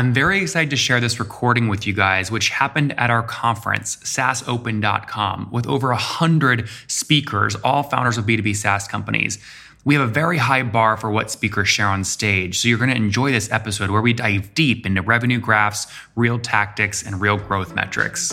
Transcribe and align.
I'm 0.00 0.14
very 0.14 0.40
excited 0.40 0.70
to 0.70 0.76
share 0.76 0.98
this 0.98 1.20
recording 1.20 1.68
with 1.68 1.86
you 1.86 1.92
guys, 1.92 2.30
which 2.30 2.48
happened 2.48 2.98
at 2.98 3.10
our 3.10 3.22
conference, 3.22 3.96
saasopen.com, 3.96 5.50
with 5.52 5.66
over 5.66 5.88
100 5.88 6.70
speakers, 6.86 7.54
all 7.56 7.82
founders 7.82 8.16
of 8.16 8.24
B2B 8.24 8.56
SaaS 8.56 8.88
companies. 8.88 9.38
We 9.84 9.94
have 9.94 10.08
a 10.08 10.10
very 10.10 10.38
high 10.38 10.62
bar 10.62 10.96
for 10.96 11.10
what 11.10 11.30
speakers 11.30 11.68
share 11.68 11.88
on 11.88 12.04
stage, 12.04 12.58
so 12.58 12.68
you're 12.68 12.78
going 12.78 12.88
to 12.88 12.96
enjoy 12.96 13.30
this 13.30 13.52
episode 13.52 13.90
where 13.90 14.00
we 14.00 14.14
dive 14.14 14.54
deep 14.54 14.86
into 14.86 15.02
revenue 15.02 15.38
graphs, 15.38 15.86
real 16.16 16.38
tactics, 16.38 17.02
and 17.02 17.20
real 17.20 17.36
growth 17.36 17.74
metrics. 17.74 18.32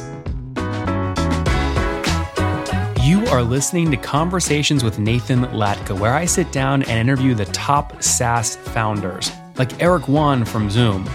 You 3.04 3.26
are 3.28 3.44
listening 3.44 3.92
to 3.92 3.98
Conversations 3.98 4.86
with 4.86 5.00
Nathan 5.00 5.42
Latka, 5.48 6.00
where 6.00 6.14
I 6.14 6.24
sit 6.24 6.50
down 6.54 6.84
and 6.84 6.98
interview 6.98 7.36
the 7.36 7.44
top 7.48 8.02
SaaS 8.02 8.56
founders, 8.56 9.34
like 9.58 9.84
Eric 9.84 10.08
Yuan 10.08 10.46
from 10.46 10.70
Zoom. 10.70 11.06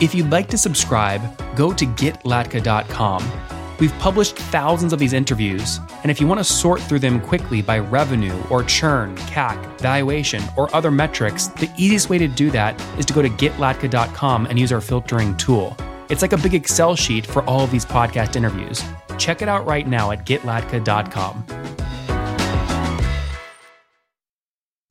If 0.00 0.14
you'd 0.14 0.30
like 0.30 0.48
to 0.48 0.56
subscribe, 0.56 1.20
go 1.54 1.74
to 1.74 1.84
getlatka.com. 1.84 3.30
We've 3.78 3.92
published 3.98 4.34
thousands 4.34 4.94
of 4.94 4.98
these 4.98 5.12
interviews, 5.12 5.78
and 6.02 6.10
if 6.10 6.22
you 6.22 6.26
want 6.26 6.40
to 6.40 6.44
sort 6.44 6.80
through 6.80 7.00
them 7.00 7.20
quickly 7.20 7.60
by 7.60 7.80
revenue 7.80 8.34
or 8.48 8.64
churn, 8.64 9.14
CAC, 9.16 9.62
valuation, 9.78 10.42
or 10.56 10.74
other 10.74 10.90
metrics, 10.90 11.48
the 11.48 11.70
easiest 11.76 12.08
way 12.08 12.16
to 12.16 12.26
do 12.28 12.50
that 12.50 12.80
is 12.98 13.04
to 13.06 13.12
go 13.12 13.20
to 13.20 13.28
getlatka.com 13.28 14.46
and 14.46 14.58
use 14.58 14.72
our 14.72 14.80
filtering 14.80 15.36
tool. 15.36 15.76
It's 16.08 16.22
like 16.22 16.32
a 16.32 16.38
big 16.38 16.54
Excel 16.54 16.96
sheet 16.96 17.26
for 17.26 17.42
all 17.44 17.60
of 17.60 17.70
these 17.70 17.84
podcast 17.84 18.36
interviews. 18.36 18.82
Check 19.18 19.42
it 19.42 19.50
out 19.50 19.66
right 19.66 19.86
now 19.86 20.12
at 20.12 20.24
getlatka.com. 20.26 21.44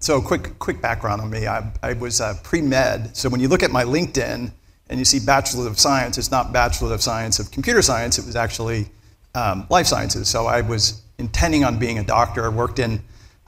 So, 0.01 0.21
quick, 0.21 0.57
quick 0.59 0.81
background 0.81 1.21
on 1.21 1.31
me. 1.31 1.47
I, 1.47 1.71
I 1.81 1.93
was 1.93 2.21
uh, 2.21 2.35
pre 2.43 2.61
med. 2.61 3.17
So, 3.17 3.27
when 3.27 3.39
you 3.39 3.47
look 3.47 3.63
at 3.63 3.69
my 3.71 3.83
LinkedIn, 3.83 4.51
and 4.89 4.99
you 4.99 5.05
see 5.05 5.19
Bachelor 5.19 5.67
of 5.67 5.79
Science, 5.79 6.17
it's 6.17 6.31
not 6.31 6.51
Bachelor 6.51 6.93
of 6.93 7.01
Science 7.01 7.39
of 7.39 7.51
Computer 7.51 7.81
Science, 7.81 8.17
it 8.17 8.25
was 8.25 8.35
actually 8.35 8.87
um, 9.35 9.65
Life 9.69 9.87
Sciences. 9.87 10.27
So 10.27 10.47
I 10.47 10.61
was 10.61 11.01
intending 11.17 11.63
on 11.63 11.77
being 11.77 11.99
a 11.99 12.03
doctor. 12.03 12.45
I 12.45 12.49
worked 12.49 12.79
in 12.79 13.01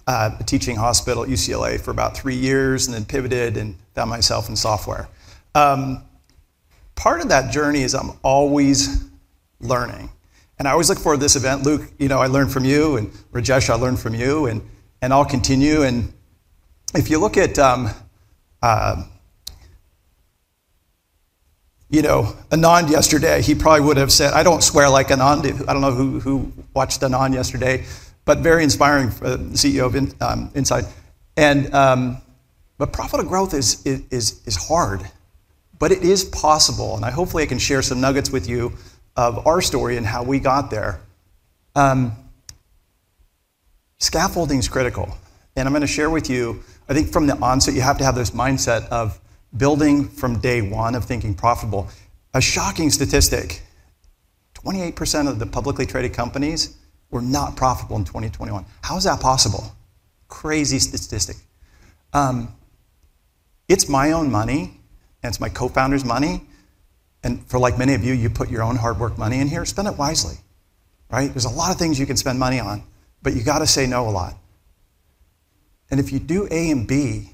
uh, 0.08 0.32
a 0.40 0.44
teaching 0.44 0.76
hospital 0.76 1.24
at 1.24 1.30
UCLA 1.30 1.80
for 1.80 1.92
about 1.92 2.16
three 2.16 2.36
years 2.36 2.88
and 2.88 2.94
then 2.94 3.06
pivoted 3.06 3.58
and 3.58 3.76
found 3.96 4.10
myself 4.10 4.50
in 4.50 4.56
software. 4.56 5.08
Um, 5.56 6.04
part 6.96 7.22
of 7.22 7.30
that 7.30 7.52
journey 7.52 7.82
is 7.82 7.96
I'm 7.96 8.12
always 8.24 9.04
learning. 9.60 10.10
And 10.60 10.68
I 10.68 10.72
always 10.72 10.90
look 10.90 11.00
forward 11.00 11.18
to 11.18 11.22
this 11.22 11.36
event. 11.36 11.64
Luke, 11.64 11.92
you 11.98 12.08
know, 12.08 12.20
I 12.20 12.28
learned 12.28 12.52
from 12.52 12.66
you, 12.66 12.98
and 12.98 13.12
Rajesh, 13.32 13.70
I 13.70 13.76
learned 13.76 14.00
from 14.00 14.14
you, 14.14 14.46
and, 14.46 14.62
and 15.02 15.12
I'll 15.12 15.26
continue. 15.26 15.82
And 15.82 16.14
if 16.94 17.10
you 17.10 17.18
look 17.18 17.36
at 17.36 17.58
um, 17.58 17.90
uh, 18.62 19.04
you 21.92 22.02
know, 22.02 22.36
Anand 22.52 22.90
yesterday, 22.90 23.42
he 23.42 23.54
probably 23.54 23.82
would 23.82 23.98
have 23.98 24.12
said, 24.12 24.34
I 24.34 24.44
don't 24.44 24.64
swear 24.64 24.90
like 24.90 25.10
Anand. 25.10 25.68
I 25.68 25.74
don't 25.74 25.82
know 25.82 25.92
who, 25.92 26.22
who 26.22 26.52
watched 26.74 27.02
Anand 27.02 27.34
yesterday, 27.34 27.86
but 28.24 28.40
very 28.40 28.64
inspiring 28.64 29.10
the 29.10 29.38
CEO 29.54 29.86
of 29.86 29.96
in, 29.96 30.14
um, 30.22 30.50
Insight. 30.56 30.86
And, 31.36 31.74
um, 31.76 32.18
but 32.78 32.94
profitable 32.94 33.30
growth 33.30 33.54
is, 33.54 33.86
is, 33.86 34.42
is 34.48 34.56
hard, 34.56 35.02
but 35.80 35.92
it 35.92 36.04
is 36.04 36.24
possible. 36.24 36.96
And 36.96 37.04
I 37.04 37.12
hopefully 37.12 37.44
I 37.44 37.46
can 37.46 37.60
share 37.60 37.82
some 37.82 38.00
nuggets 38.00 38.32
with 38.32 38.48
you 38.48 38.74
of 39.18 39.46
our 39.46 39.62
story 39.62 39.98
and 39.98 40.06
how 40.06 40.24
we 40.24 40.40
got 40.40 40.72
there. 40.72 41.02
Um, 41.76 42.14
scaffolding 44.00 44.60
is 44.60 44.68
critical. 44.68 45.18
And 45.58 45.68
I'm 45.68 45.74
going 45.74 45.82
to 45.82 45.88
share 45.88 46.10
with 46.10 46.30
you, 46.30 46.64
I 46.88 46.94
think 46.94 47.12
from 47.12 47.28
the 47.28 47.38
onset, 47.38 47.74
you 47.74 47.82
have 47.82 47.98
to 47.98 48.06
have 48.06 48.16
this 48.16 48.32
mindset 48.32 48.88
of 48.88 49.21
building 49.56 50.08
from 50.08 50.40
day 50.40 50.62
one 50.62 50.96
of 50.96 51.06
thinking 51.06 51.34
profitable. 51.34 51.90
A 52.34 52.42
shocking 52.42 52.90
statistic 52.90 53.64
28% 54.56 55.28
of 55.28 55.40
the 55.40 55.46
publicly 55.46 55.86
traded 55.86 56.14
companies 56.14 56.78
were 57.10 57.22
not 57.22 57.56
profitable 57.56 57.98
in 57.98 58.06
2021. 58.06 58.66
How 58.82 58.98
is 58.98 59.04
that 59.06 59.20
possible? 59.20 59.76
Crazy 60.28 60.80
statistic. 60.80 61.36
Um, 62.14 62.54
it's 63.68 63.90
my 63.90 64.12
own 64.12 64.32
money, 64.32 64.80
and 65.24 65.32
it's 65.32 65.40
my 65.40 65.50
co 65.50 65.68
founder's 65.68 66.06
money. 66.06 66.46
And 67.24 67.46
for 67.48 67.60
like 67.60 67.78
many 67.78 67.94
of 67.94 68.04
you, 68.04 68.14
you 68.14 68.30
put 68.30 68.50
your 68.50 68.64
own 68.64 68.76
hard 68.76 69.00
work 69.00 69.18
money 69.18 69.40
in 69.40 69.48
here, 69.48 69.66
spend 69.66 69.88
it 69.88 69.98
wisely, 69.98 70.36
right? 71.12 71.32
There's 71.32 71.46
a 71.46 71.50
lot 71.50 71.72
of 71.72 71.78
things 71.78 72.00
you 72.00 72.06
can 72.06 72.18
spend 72.18 72.40
money 72.40 72.60
on, 72.60 72.84
but 73.22 73.36
you 73.36 73.44
got 73.44 73.60
to 73.60 73.68
say 73.68 73.86
no 73.86 74.08
a 74.08 74.12
lot. 74.12 74.36
And 75.90 76.00
if 76.00 76.12
you 76.12 76.20
do 76.20 76.48
A 76.50 76.72
and 76.72 76.88
B, 76.88 77.32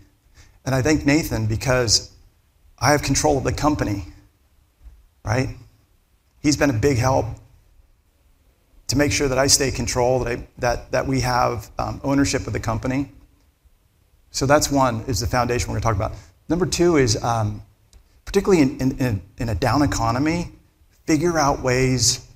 and 0.67 0.75
I 0.75 0.81
thank 0.81 1.05
Nathan 1.05 1.45
because 1.45 2.11
I 2.77 2.91
have 2.91 3.01
control 3.01 3.37
of 3.37 3.45
the 3.45 3.53
company, 3.53 4.03
right? 5.23 5.55
He's 6.41 6.57
been 6.57 6.69
a 6.69 6.73
big 6.73 6.97
help 6.97 7.25
to 8.87 8.97
make 8.97 9.13
sure 9.13 9.29
that 9.29 9.37
I 9.37 9.47
stay 9.47 9.71
control, 9.71 10.19
that, 10.19 10.37
I, 10.37 10.47
that, 10.57 10.91
that 10.91 11.07
we 11.07 11.21
have 11.21 11.71
um, 11.79 12.01
ownership 12.03 12.47
of 12.47 12.53
the 12.53 12.59
company. 12.59 13.09
So 14.31 14.45
that's 14.45 14.69
one, 14.69 15.05
is 15.07 15.21
the 15.21 15.27
foundation 15.27 15.69
we're 15.69 15.79
going 15.79 15.81
to 15.81 15.87
talk 15.87 15.95
about. 15.95 16.19
Number 16.49 16.65
two 16.65 16.97
is, 16.97 17.21
um, 17.23 17.63
particularly 18.25 18.61
in, 18.61 18.97
in, 18.99 19.21
in 19.37 19.49
a 19.49 19.55
down 19.55 19.83
economy, 19.83 20.51
figure 21.05 21.39
out 21.39 21.61
ways 21.61 22.27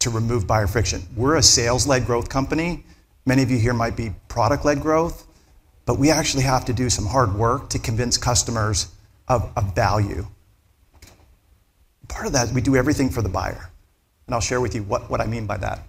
to 0.00 0.10
remove 0.10 0.46
buyer 0.46 0.66
friction. 0.66 1.00
We're 1.16 1.36
a 1.36 1.42
sales 1.42 1.86
led 1.86 2.04
growth 2.04 2.28
company. 2.28 2.84
Many 3.24 3.42
of 3.42 3.50
you 3.50 3.56
here 3.56 3.72
might 3.72 3.96
be 3.96 4.12
product 4.28 4.66
led 4.66 4.82
growth. 4.82 5.23
But 5.86 5.98
we 5.98 6.10
actually 6.10 6.44
have 6.44 6.64
to 6.66 6.72
do 6.72 6.88
some 6.88 7.06
hard 7.06 7.34
work 7.34 7.68
to 7.70 7.78
convince 7.78 8.16
customers 8.16 8.88
of, 9.28 9.50
of 9.56 9.74
value. 9.74 10.26
Part 12.08 12.26
of 12.26 12.32
that, 12.32 12.52
we 12.52 12.60
do 12.60 12.76
everything 12.76 13.10
for 13.10 13.22
the 13.22 13.28
buyer. 13.28 13.70
And 14.26 14.34
I'll 14.34 14.40
share 14.40 14.60
with 14.60 14.74
you 14.74 14.82
what, 14.82 15.10
what 15.10 15.20
I 15.20 15.26
mean 15.26 15.46
by 15.46 15.58
that. 15.58 15.80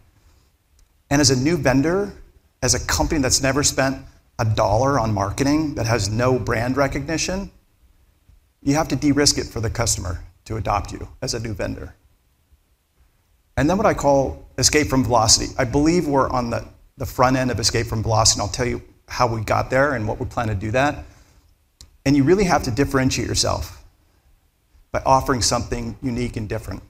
And 1.10 1.22
as 1.22 1.30
a 1.30 1.36
new 1.36 1.58
vendor, 1.58 2.14
as 2.62 2.74
a 2.74 2.86
company 2.88 3.22
that's 3.22 3.42
never 3.42 3.64
spent 3.64 3.98
a 4.40 4.46
dollar 4.46 5.00
on 5.00 5.14
marketing, 5.14 5.76
that 5.76 5.86
has 5.86 6.10
no 6.10 6.38
brand 6.38 6.76
recognition, 6.76 7.52
you 8.62 8.74
have 8.74 8.88
to 8.90 8.96
de 8.96 9.12
risk 9.12 9.38
it 9.38 9.46
for 9.46 9.62
the 9.62 9.70
customer 9.70 10.24
to 10.46 10.58
adopt 10.58 10.92
you 10.92 11.08
as 11.22 11.34
a 11.34 11.40
new 11.40 11.54
vendor. 11.54 11.96
And 13.56 13.70
then 13.70 13.78
what 13.78 13.86
I 13.86 13.94
call 13.94 14.46
escape 14.58 14.88
from 14.88 15.04
velocity. 15.04 15.54
I 15.58 15.64
believe 15.64 16.08
we're 16.08 16.30
on 16.30 16.50
the, 16.50 16.66
the 16.98 17.06
front 17.06 17.38
end 17.38 17.52
of 17.52 17.60
escape 17.60 17.88
from 17.88 18.04
velocity, 18.04 18.42
and 18.42 18.48
I'll 18.48 18.54
tell 18.54 18.66
you 18.66 18.82
how 19.08 19.28
we 19.28 19.42
got 19.42 19.70
there 19.70 19.94
and 19.94 20.08
what 20.08 20.20
we 20.20 20.26
plan 20.26 20.48
to 20.48 20.56
do 20.56 20.72
that. 20.72 21.06
And 22.06 22.16
you 22.16 22.24
really 22.24 22.44
have 22.44 22.64
to 22.64 22.72
differentiate 22.72 23.28
yourself 23.28 23.84
by 24.92 25.02
offering 25.06 25.42
something 25.42 25.98
unique 26.02 26.38
and 26.38 26.48
different. 26.48 26.82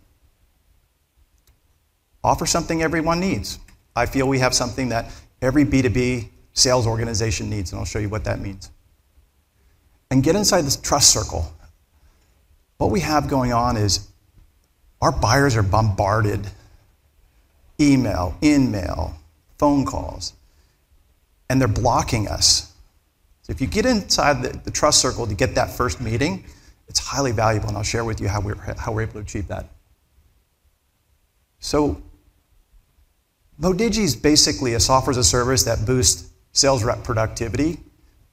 Offer 2.24 2.46
something 2.46 2.82
everyone 2.82 3.20
needs. 3.20 3.60
I 3.96 4.06
feel 4.06 4.28
we 4.28 4.40
have 4.40 4.54
something 4.54 4.90
that 4.90 5.12
every 5.42 5.64
B2B 5.64 6.30
sales 6.54 6.88
organization 6.88 7.50
needs, 7.50 7.72
and 7.72 7.80
I'll 7.80 7.86
show 7.86 8.00
you 8.00 8.10
what 8.10 8.24
that 8.26 8.40
means. 8.40 8.72
And 10.12 10.24
get 10.24 10.36
inside 10.36 10.62
this 10.62 10.76
trust 10.76 11.12
circle. 11.12 11.54
What 12.78 12.92
we 12.92 13.00
have 13.02 13.28
going 13.28 13.54
on 13.54 13.78
is 13.78 14.08
our 15.02 15.12
buyers 15.12 15.56
are 15.56 15.64
bombarded 15.64 16.48
email, 17.80 18.38
in 18.42 18.72
mail, 18.72 19.16
phone 19.58 19.86
calls 19.86 20.34
and 21.50 21.60
they're 21.60 21.68
blocking 21.68 22.28
us. 22.28 22.74
So 23.44 23.52
if 23.52 23.62
you 23.62 23.68
get 23.68 23.86
inside 23.86 24.42
the, 24.42 24.58
the, 24.64 24.72
trust 24.72 25.00
circle 25.02 25.28
to 25.28 25.36
get 25.36 25.54
that 25.56 25.70
first 25.70 26.02
meeting, 26.02 26.44
it's 26.88 27.00
highly 27.00 27.32
valuable, 27.32 27.68
and 27.68 27.78
I'll 27.78 27.84
share 27.84 28.04
with 28.04 28.20
you 28.20 28.28
how 28.28 28.42
we're, 28.42 28.56
how 28.78 28.92
we're 28.92 29.04
able 29.04 29.14
to 29.14 29.20
achieve 29.20 29.48
that. 29.50 29.70
So 31.60 32.02
Modigie 33.62 34.04
is 34.04 34.16
basically 34.16 34.74
a 34.74 34.80
software 34.80 35.12
as 35.12 35.18
a 35.18 35.24
service 35.24 35.64
that 35.64 35.86
boosts 35.86 36.32
sales 36.52 36.84
rep 36.84 37.04
productivity, 37.04 37.80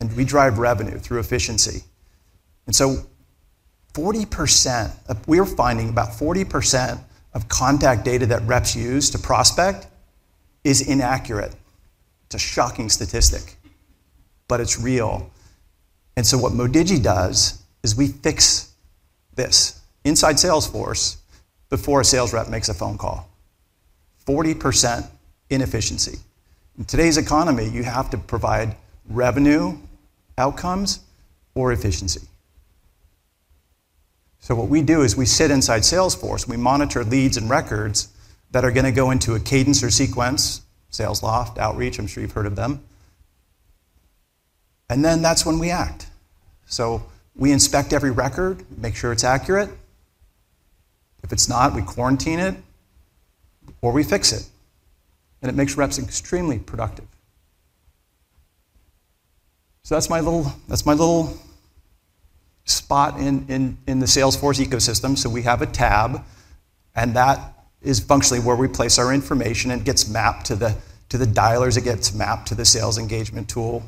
and 0.01 0.15
we 0.17 0.25
drive 0.25 0.59
revenue 0.59 0.99
through 0.99 1.21
efficiency. 1.21 1.85
And 2.67 2.75
so 2.75 3.07
40%, 3.95 4.93
of, 5.09 5.29
we're 5.29 5.45
finding 5.45 5.89
about 5.89 6.11
40% 6.11 7.01
of 7.35 7.49
contact 7.49 8.05
data 8.05 8.27
that 8.27 8.43
reps 8.43 8.75
use 8.75 9.11
to 9.11 9.19
prospect 9.19 9.87
is 10.65 10.87
inaccurate. 10.87 11.55
It's 12.33 12.43
a 12.43 12.47
shocking 12.49 12.89
statistic, 12.89 13.57
but 14.49 14.59
it's 14.59 14.81
real. 14.81 15.31
And 16.17 16.27
so, 16.27 16.39
what 16.39 16.55
Modigie 16.55 17.03
does 17.03 17.63
is 17.83 17.95
we 17.95 18.09
fix 18.09 18.73
this 19.35 19.83
inside 20.05 20.37
Salesforce 20.37 21.17
before 21.69 22.01
a 22.01 22.05
sales 22.07 22.33
rep 22.33 22.49
makes 22.49 22.71
a 22.71 22.75
phone 22.75 22.97
call. 22.97 23.29
40% 24.27 25.07
inefficiency. 25.51 26.21
In 26.79 26.87
today's 26.87 27.19
economy, 27.19 27.69
you 27.69 27.83
have 27.83 28.09
to 28.09 28.17
provide 28.17 28.77
revenue 29.11 29.77
outcomes 30.39 31.01
or 31.55 31.71
efficiency. 31.71 32.23
So, 34.41 34.55
what 34.55 34.69
we 34.69 34.81
do 34.81 35.03
is 35.03 35.19
we 35.19 35.27
sit 35.27 35.51
inside 35.51 35.83
Salesforce, 35.83 36.49
we 36.49 36.57
monitor 36.57 37.05
leads 37.05 37.37
and 37.37 37.51
records 37.51 38.09
that 38.53 38.65
are 38.65 38.71
going 38.71 38.87
to 38.87 38.93
go 38.93 39.11
into 39.11 39.35
a 39.35 39.41
cadence 39.41 39.83
or 39.83 39.91
sequence 39.91 40.63
SalesLoft, 40.93 41.59
Outreach, 41.59 41.99
I'm 41.99 42.07
sure 42.07 42.23
you've 42.23 42.33
heard 42.33 42.47
of 42.47 42.55
them. 42.55 42.85
And 44.89 45.05
then 45.05 45.23
that's 45.23 45.45
when 45.45 45.59
we 45.59 45.71
act. 45.71 46.07
So 46.67 47.03
we 47.35 47.51
inspect 47.51 47.93
every 47.93 48.11
record, 48.11 48.65
make 48.79 48.95
sure 48.95 49.11
it's 49.11 49.25
accurate. 49.25 49.71
If 51.25 51.33
it's 51.33 51.49
not, 51.49 51.75
we 51.75 51.83
quarantine 51.83 52.39
it 52.39 52.57
or 53.81 53.93
we 53.93 54.03
fix 54.03 54.33
it. 54.33 54.47
And 55.41 55.51
it 55.51 55.55
makes 55.55 55.77
reps 55.77 55.99
extremely 55.99 56.59
productive. 56.59 57.07
So 59.83 59.97
that's 59.97 60.11
my 60.11 60.21
little, 60.21 60.53
that's 60.69 60.87
my 60.87 60.93
little 60.93 61.37
spot 62.65 63.19
in, 63.19 63.47
in, 63.49 63.79
in 63.87 63.99
the 63.99 64.07
Salesforce 64.07 64.65
ecosystem. 64.65 65.19
So 65.19 65.29
we 65.29 65.43
have 65.43 65.63
a 65.63 65.67
tab, 65.67 66.23
and 66.95 67.17
that 67.17 67.62
is 67.83 68.01
functionally 68.01 68.43
where 68.43 68.57
we 68.57 68.69
place 68.69 68.99
our 68.99 69.13
information 69.13 69.71
and 69.71 69.85
gets 69.85 70.09
mapped 70.09 70.47
to 70.47 70.57
the, 70.57 70.77
to 71.09 71.19
the 71.19 71.25
dialers, 71.25 71.77
it 71.77 71.85
gets 71.85 72.15
mapped 72.15 72.49
to 72.49 72.55
the 72.55 72.65
sales 72.65 72.99
engagement 72.99 73.49
tool. 73.49 73.83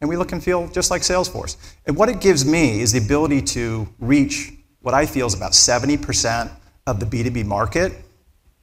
And 0.00 0.08
we 0.08 0.16
look 0.16 0.32
and 0.32 0.42
feel 0.42 0.68
just 0.68 0.90
like 0.90 1.02
Salesforce. 1.02 1.56
And 1.86 1.96
what 1.96 2.08
it 2.08 2.20
gives 2.20 2.44
me 2.44 2.80
is 2.80 2.92
the 2.92 2.98
ability 2.98 3.42
to 3.42 3.88
reach 4.00 4.52
what 4.80 4.94
I 4.94 5.06
feel 5.06 5.26
is 5.26 5.34
about 5.34 5.52
70% 5.52 6.50
of 6.86 6.98
the 6.98 7.06
B2B 7.06 7.44
market, 7.44 7.92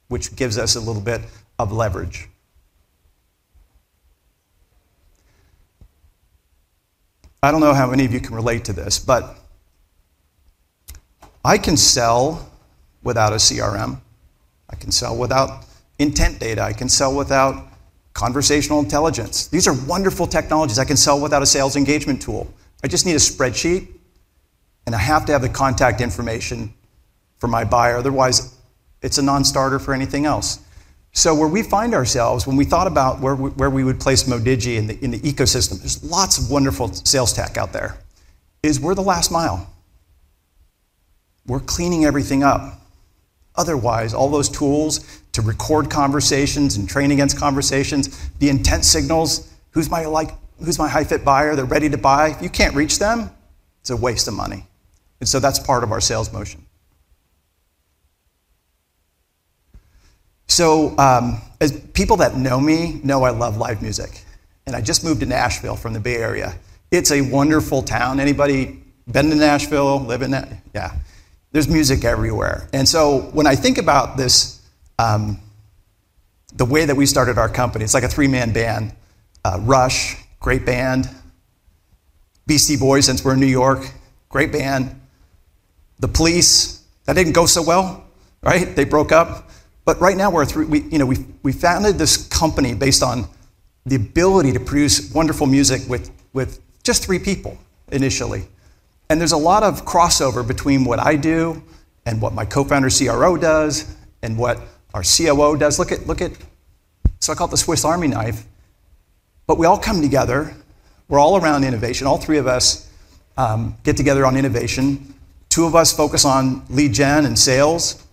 which 0.09 0.35
gives 0.35 0.57
us 0.57 0.75
a 0.75 0.79
little 0.79 1.01
bit 1.01 1.21
of 1.57 1.71
leverage. 1.71 2.27
I 7.41 7.51
don't 7.51 7.61
know 7.61 7.73
how 7.73 7.89
many 7.89 8.03
of 8.03 8.11
you 8.11 8.19
can 8.19 8.35
relate 8.35 8.65
to 8.65 8.73
this, 8.73 8.99
but 8.99 9.37
I 11.43 11.57
can 11.57 11.77
sell 11.77 12.48
without 13.03 13.33
a 13.33 13.37
CRM. 13.37 13.99
I 14.69 14.75
can 14.75 14.91
sell 14.91 15.15
without 15.15 15.65
intent 15.97 16.39
data. 16.39 16.61
I 16.61 16.73
can 16.73 16.89
sell 16.89 17.15
without 17.15 17.67
conversational 18.13 18.79
intelligence. 18.79 19.47
These 19.47 19.67
are 19.67 19.73
wonderful 19.87 20.27
technologies 20.27 20.79
I 20.79 20.85
can 20.85 20.97
sell 20.97 21.19
without 21.19 21.41
a 21.41 21.45
sales 21.45 21.75
engagement 21.75 22.21
tool. 22.21 22.51
I 22.83 22.87
just 22.87 23.05
need 23.05 23.13
a 23.13 23.19
spreadsheet, 23.19 23.87
and 24.85 24.95
I 24.95 24.99
have 24.99 25.25
to 25.25 25.31
have 25.31 25.41
the 25.41 25.49
contact 25.49 26.01
information 26.01 26.73
for 27.37 27.47
my 27.47 27.63
buyer. 27.63 27.97
Otherwise, 27.97 28.57
it's 29.01 29.17
a 29.17 29.21
non 29.21 29.43
starter 29.43 29.79
for 29.79 29.93
anything 29.93 30.25
else. 30.25 30.59
So, 31.11 31.33
where 31.33 31.47
we 31.47 31.63
find 31.63 31.93
ourselves, 31.93 32.45
when 32.45 32.55
we 32.55 32.65
thought 32.65 32.87
about 32.87 33.19
where 33.19 33.35
we, 33.35 33.49
where 33.51 33.69
we 33.69 33.83
would 33.83 33.99
place 33.99 34.23
Modigie 34.23 34.77
in 34.77 34.87
the, 34.87 35.03
in 35.03 35.11
the 35.11 35.19
ecosystem, 35.19 35.79
there's 35.79 36.03
lots 36.03 36.37
of 36.37 36.51
wonderful 36.51 36.93
sales 36.93 37.33
tech 37.33 37.57
out 37.57 37.73
there, 37.73 37.97
is 38.61 38.79
we're 38.79 38.95
the 38.95 39.01
last 39.01 39.31
mile. 39.31 39.73
We're 41.47 41.59
cleaning 41.61 42.05
everything 42.05 42.43
up. 42.43 42.78
Otherwise, 43.59 44.13
all 44.13 44.29
those 44.29 44.47
tools 44.47 45.21
to 45.33 45.41
record 45.41 45.89
conversations 45.89 46.77
and 46.77 46.87
train 46.87 47.11
against 47.11 47.37
conversations, 47.37 48.29
the 48.39 48.47
intent 48.47 48.85
signals, 48.85 49.53
who's 49.71 49.89
my 49.89 50.05
like 50.05 50.29
who's 50.63 50.79
my 50.79 50.87
high 50.87 51.03
fit 51.03 51.25
buyer, 51.25 51.57
they're 51.57 51.65
ready 51.65 51.89
to 51.89 51.97
buy. 51.97 52.29
If 52.29 52.41
you 52.41 52.49
can't 52.49 52.73
reach 52.73 52.99
them, 52.99 53.29
it's 53.81 53.89
a 53.89 53.97
waste 53.97 54.29
of 54.29 54.33
money. 54.33 54.65
And 55.19 55.27
so 55.27 55.41
that's 55.41 55.59
part 55.59 55.83
of 55.83 55.91
our 55.91 55.99
sales 55.99 56.31
motion. 56.31 56.65
So, 60.47 60.97
um, 60.97 61.41
as 61.59 61.77
people 61.93 62.15
that 62.17 62.37
know 62.37 62.61
me 62.61 63.01
know 63.03 63.23
I 63.23 63.31
love 63.31 63.57
live 63.57 63.81
music. 63.81 64.23
And 64.67 64.75
I 64.75 64.79
just 64.79 65.03
moved 65.03 65.19
to 65.19 65.25
Nashville 65.25 65.75
from 65.75 65.91
the 65.91 65.99
Bay 65.99 66.15
Area. 66.15 66.55
It's 66.91 67.11
a 67.11 67.21
wonderful 67.21 67.83
town. 67.83 68.21
Anybody 68.21 68.81
been 69.11 69.29
to 69.29 69.35
Nashville, 69.35 69.99
live 69.99 70.21
in 70.21 70.31
that? 70.31 70.49
Yeah. 70.73 70.93
There's 71.51 71.67
music 71.67 72.03
everywhere. 72.03 72.69
And 72.73 72.87
so 72.87 73.21
when 73.33 73.47
I 73.47 73.55
think 73.55 73.77
about 73.77 74.17
this, 74.17 74.61
um, 74.99 75.39
the 76.53 76.65
way 76.65 76.85
that 76.85 76.95
we 76.95 77.05
started 77.05 77.37
our 77.37 77.49
company, 77.49 77.83
it's 77.83 77.93
like 77.93 78.03
a 78.03 78.09
three 78.09 78.27
man 78.27 78.53
band. 78.53 78.93
Uh, 79.43 79.59
Rush, 79.61 80.17
great 80.39 80.65
band. 80.65 81.09
Beastie 82.45 82.77
Boys, 82.77 83.05
since 83.05 83.23
we're 83.23 83.33
in 83.33 83.39
New 83.39 83.45
York, 83.45 83.89
great 84.27 84.51
band. 84.51 84.99
The 85.99 86.07
Police, 86.07 86.83
that 87.05 87.13
didn't 87.13 87.33
go 87.33 87.45
so 87.45 87.61
well, 87.61 88.03
right? 88.41 88.75
They 88.75 88.85
broke 88.85 89.11
up. 89.11 89.49
But 89.85 89.99
right 90.01 90.17
now, 90.17 90.29
we're 90.29 90.45
three, 90.45 90.65
we, 90.65 90.81
you 90.81 90.99
know, 90.99 91.05
we, 91.05 91.25
we 91.41 91.51
founded 91.51 91.97
this 91.97 92.27
company 92.27 92.73
based 92.73 93.01
on 93.01 93.27
the 93.85 93.95
ability 93.95 94.51
to 94.53 94.59
produce 94.59 95.11
wonderful 95.13 95.47
music 95.47 95.81
with, 95.89 96.11
with 96.33 96.59
just 96.83 97.05
three 97.05 97.19
people 97.19 97.57
initially. 97.91 98.47
And 99.09 99.19
there's 99.19 99.31
a 99.31 99.37
lot 99.37 99.63
of 99.63 99.85
crossover 99.85 100.47
between 100.47 100.85
what 100.85 100.99
I 100.99 101.15
do 101.15 101.63
and 102.05 102.21
what 102.21 102.33
my 102.33 102.45
co 102.45 102.63
founder 102.63 102.89
CRO 102.89 103.37
does 103.37 103.95
and 104.21 104.37
what 104.37 104.59
our 104.93 105.01
COO 105.01 105.57
does. 105.57 105.79
Look 105.79 105.91
at, 105.91 106.05
look 106.05 106.21
at, 106.21 106.31
so 107.19 107.33
I 107.33 107.35
call 107.35 107.47
it 107.47 107.51
the 107.51 107.57
Swiss 107.57 107.83
Army 107.83 108.07
knife. 108.07 108.43
But 109.47 109.57
we 109.57 109.65
all 109.65 109.79
come 109.79 110.01
together. 110.01 110.55
We're 111.07 111.19
all 111.19 111.37
around 111.37 111.63
innovation. 111.63 112.05
All 112.05 112.19
three 112.19 112.37
of 112.37 112.45
us 112.45 112.87
um, 113.35 113.75
get 113.83 113.97
together 113.97 114.27
on 114.27 114.37
innovation. 114.37 115.15
Two 115.49 115.65
of 115.65 115.73
us 115.73 115.91
focus 115.91 116.23
on 116.23 116.63
lead 116.69 116.93
gen 116.93 117.25
and 117.25 117.37
sales. 117.37 118.05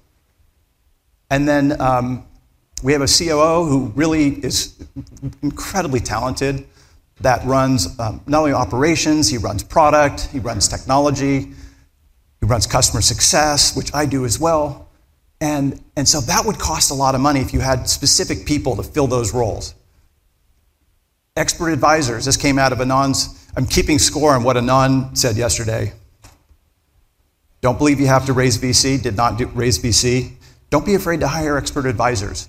And 1.28 1.46
then 1.46 1.78
um, 1.78 2.24
we 2.82 2.94
have 2.94 3.02
a 3.02 3.06
COO 3.06 3.66
who 3.66 3.92
really 3.94 4.28
is 4.42 4.82
incredibly 5.42 6.00
talented 6.00 6.66
that 7.20 7.44
runs 7.44 7.98
um, 7.98 8.20
not 8.26 8.40
only 8.40 8.52
operations, 8.52 9.28
he 9.28 9.38
runs 9.38 9.62
product, 9.62 10.28
he 10.32 10.38
runs 10.38 10.68
technology, 10.68 11.52
he 12.40 12.46
runs 12.46 12.66
customer 12.66 13.00
success, 13.00 13.74
which 13.74 13.94
I 13.94 14.06
do 14.06 14.24
as 14.24 14.38
well. 14.38 14.88
And, 15.40 15.82
and 15.96 16.08
so 16.08 16.20
that 16.22 16.44
would 16.44 16.58
cost 16.58 16.90
a 16.90 16.94
lot 16.94 17.14
of 17.14 17.20
money 17.20 17.40
if 17.40 17.52
you 17.52 17.60
had 17.60 17.88
specific 17.88 18.46
people 18.46 18.76
to 18.76 18.82
fill 18.82 19.06
those 19.06 19.34
roles. 19.34 19.74
Expert 21.36 21.70
advisors, 21.70 22.24
this 22.24 22.36
came 22.36 22.58
out 22.58 22.72
of 22.72 22.78
Anand's, 22.78 23.46
I'm 23.56 23.66
keeping 23.66 23.98
score 23.98 24.34
on 24.34 24.42
what 24.42 24.56
Anand 24.56 25.16
said 25.16 25.36
yesterday. 25.36 25.92
Don't 27.60 27.78
believe 27.78 28.00
you 28.00 28.06
have 28.06 28.26
to 28.26 28.32
raise 28.32 28.58
VC, 28.58 29.02
did 29.02 29.16
not 29.16 29.38
do, 29.38 29.46
raise 29.48 29.78
VC. 29.78 30.32
Don't 30.70 30.84
be 30.84 30.94
afraid 30.94 31.20
to 31.20 31.28
hire 31.28 31.56
expert 31.56 31.86
advisors. 31.86 32.48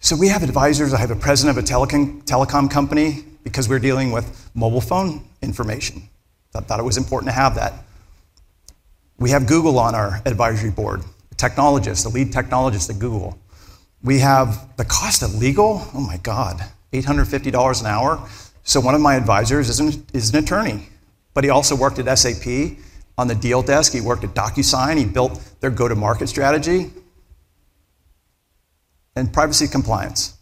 So 0.00 0.16
we 0.16 0.28
have 0.28 0.42
advisors. 0.42 0.94
I 0.94 0.98
have 0.98 1.10
a 1.10 1.16
president 1.16 1.58
of 1.58 1.64
a 1.64 1.66
telecom, 1.66 2.22
telecom 2.24 2.70
company 2.70 3.24
because 3.46 3.68
we're 3.68 3.78
dealing 3.78 4.10
with 4.10 4.50
mobile 4.56 4.80
phone 4.80 5.24
information. 5.40 6.02
I 6.52 6.58
thought 6.62 6.80
it 6.80 6.82
was 6.82 6.96
important 6.96 7.28
to 7.28 7.32
have 7.32 7.54
that. 7.54 7.74
We 9.18 9.30
have 9.30 9.46
Google 9.46 9.78
on 9.78 9.94
our 9.94 10.20
advisory 10.26 10.72
board, 10.72 11.02
a 11.30 11.34
technologist, 11.36 12.02
the 12.02 12.08
lead 12.08 12.32
technologist 12.32 12.90
at 12.90 12.98
Google. 12.98 13.38
We 14.02 14.18
have 14.18 14.76
the 14.76 14.84
cost 14.84 15.22
of 15.22 15.36
legal, 15.36 15.86
oh 15.94 16.00
my 16.00 16.16
God, 16.16 16.60
$850 16.92 17.80
an 17.80 17.86
hour. 17.86 18.28
So 18.64 18.80
one 18.80 18.96
of 18.96 19.00
my 19.00 19.14
advisors 19.14 19.68
is 19.68 19.78
an, 19.78 20.04
is 20.12 20.34
an 20.34 20.42
attorney, 20.42 20.88
but 21.32 21.44
he 21.44 21.50
also 21.50 21.76
worked 21.76 22.00
at 22.00 22.18
SAP 22.18 22.76
on 23.16 23.28
the 23.28 23.36
deal 23.36 23.62
desk. 23.62 23.92
He 23.92 24.00
worked 24.00 24.24
at 24.24 24.30
DocuSign. 24.30 24.96
He 24.96 25.04
built 25.04 25.40
their 25.60 25.70
go 25.70 25.86
to 25.86 25.94
market 25.94 26.26
strategy 26.28 26.90
and 29.14 29.32
privacy 29.32 29.68
compliance. 29.68 30.35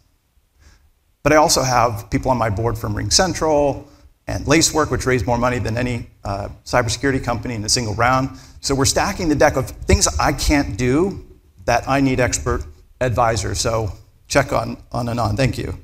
But 1.25 1.33
I 1.33 1.37
also 1.37 1.63
have 1.63 2.11
people 2.11 2.31
on 2.31 2.37
my 2.37 2.51
board 2.51 2.79
from 2.79 2.95
RingCentral 2.95 3.87
and 4.27 4.47
Lacework, 4.47 4.91
which 4.91 5.07
raised 5.07 5.27
more 5.27 5.39
money 5.39 5.59
than 5.59 5.77
any 5.77 6.07
uh, 6.23 6.51
cybersecurity 6.65 7.25
company 7.25 7.55
in 7.55 7.65
a 7.65 7.69
single 7.69 7.95
round. 7.95 8.39
So 8.61 8.75
we're 8.75 8.85
stacking 8.85 9.29
the 9.31 9.35
deck 9.35 9.57
of 9.57 9.71
things 9.71 10.07
I 10.21 10.33
can't 10.33 10.77
do 10.77 11.25
that 11.65 11.89
I 11.89 12.01
need 12.01 12.21
expert 12.21 12.65
advisors. 13.01 13.59
So 13.59 13.91
check 14.29 14.53
on, 14.53 14.77
on 14.93 15.09
and 15.09 15.19
on. 15.19 15.35
Thank 15.37 15.57
you. 15.57 15.79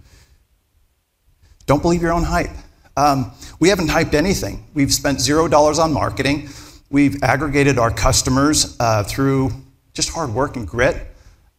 Don't 1.67 1.81
believe 1.81 2.03
your 2.03 2.13
own 2.13 2.25
hype. 2.25 2.51
Um, 2.97 3.33
we 3.61 3.71
haven't 3.71 3.89
hyped 3.89 4.13
anything. 4.13 4.67
We've 4.75 4.93
spent 4.93 5.23
zero 5.23 5.49
dollars 5.49 5.79
on 5.79 5.93
marketing. 5.93 6.51
We've 6.91 7.23
aggregated 7.23 7.79
our 7.79 7.91
customers 7.91 8.77
uh, 8.79 9.05
through 9.05 9.53
just 9.95 10.11
hard 10.11 10.35
work 10.35 10.57
and 10.57 10.69
grit. 10.69 11.07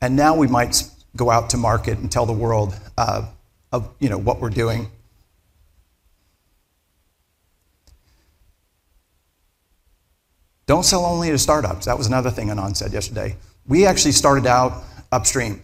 And 0.01 0.15
now 0.15 0.35
we 0.35 0.45
might 0.47 0.83
go 1.15 1.31
out 1.31 1.49
to 1.51 1.57
market 1.57 1.97
and 1.97 2.11
tell 2.11 2.27
the 2.27 2.33
world 2.33 2.75
uh, 2.97 3.25
of 3.71 3.93
you 3.99 4.09
know, 4.09 4.17
what 4.17 4.39
we're 4.39 4.49
doing. 4.49 4.89
Don't 10.65 10.83
sell 10.83 11.05
only 11.05 11.29
to 11.29 11.37
startups. 11.37 11.85
That 11.85 11.97
was 11.97 12.07
another 12.07 12.29
thing 12.29 12.47
Anand 12.47 12.77
said 12.77 12.93
yesterday. 12.93 13.35
We 13.67 13.85
actually 13.85 14.13
started 14.13 14.47
out 14.47 14.83
upstream. 15.11 15.61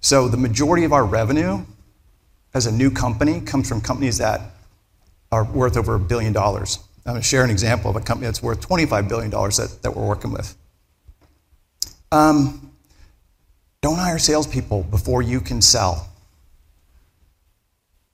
So 0.00 0.28
the 0.28 0.36
majority 0.36 0.84
of 0.84 0.92
our 0.92 1.04
revenue 1.04 1.64
as 2.54 2.66
a 2.66 2.72
new 2.72 2.90
company 2.90 3.40
comes 3.40 3.68
from 3.68 3.80
companies 3.80 4.18
that 4.18 4.40
are 5.30 5.44
worth 5.44 5.76
over 5.76 5.96
a 5.96 6.00
billion 6.00 6.32
dollars. 6.32 6.78
I'm 7.04 7.12
going 7.12 7.22
to 7.22 7.26
share 7.28 7.44
an 7.44 7.50
example 7.50 7.90
of 7.90 7.96
a 7.96 8.00
company 8.00 8.26
that's 8.26 8.42
worth 8.42 8.66
$25 8.66 9.08
billion 9.08 9.30
that, 9.30 9.78
that 9.82 9.94
we're 9.94 10.06
working 10.06 10.32
with. 10.32 10.56
Um, 12.10 12.72
don't 13.80 13.96
hire 13.96 14.18
salespeople 14.18 14.84
before 14.84 15.22
you 15.22 15.40
can 15.40 15.62
sell. 15.62 16.08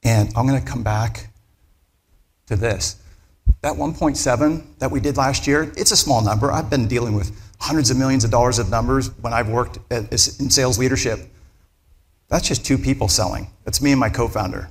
And 0.05 0.31
I'm 0.37 0.47
going 0.47 0.61
to 0.61 0.67
come 0.67 0.83
back 0.83 1.29
to 2.47 2.57
this. 2.57 2.97
That 3.63 3.75
1.7 3.75 4.79
that 4.79 4.91
we 4.91 5.01
did 5.01 5.17
last 5.17 5.47
year, 5.47 5.73
it's 5.77 5.91
a 5.91 5.97
small 5.97 6.23
number. 6.23 6.53
I've 6.53 6.69
been 6.69 6.87
dealing 6.87 7.15
with 7.15 7.35
hundreds 7.59 7.91
of 7.91 7.97
millions 7.97 8.25
of 8.25 8.31
dollars 8.31 8.59
of 8.59 8.71
numbers 8.71 9.11
when 9.23 9.33
I've 9.33 9.49
worked 9.49 9.79
in 9.91 10.19
sales 10.19 10.79
leadership. 10.79 11.21
That's 12.29 12.47
just 12.47 12.65
two 12.67 12.77
people 12.77 13.09
selling. 13.09 13.49
That's 13.65 13.81
me 13.81 13.93
and 13.93 14.01
my 14.01 14.11
co 14.11 14.29
founder. 14.29 14.69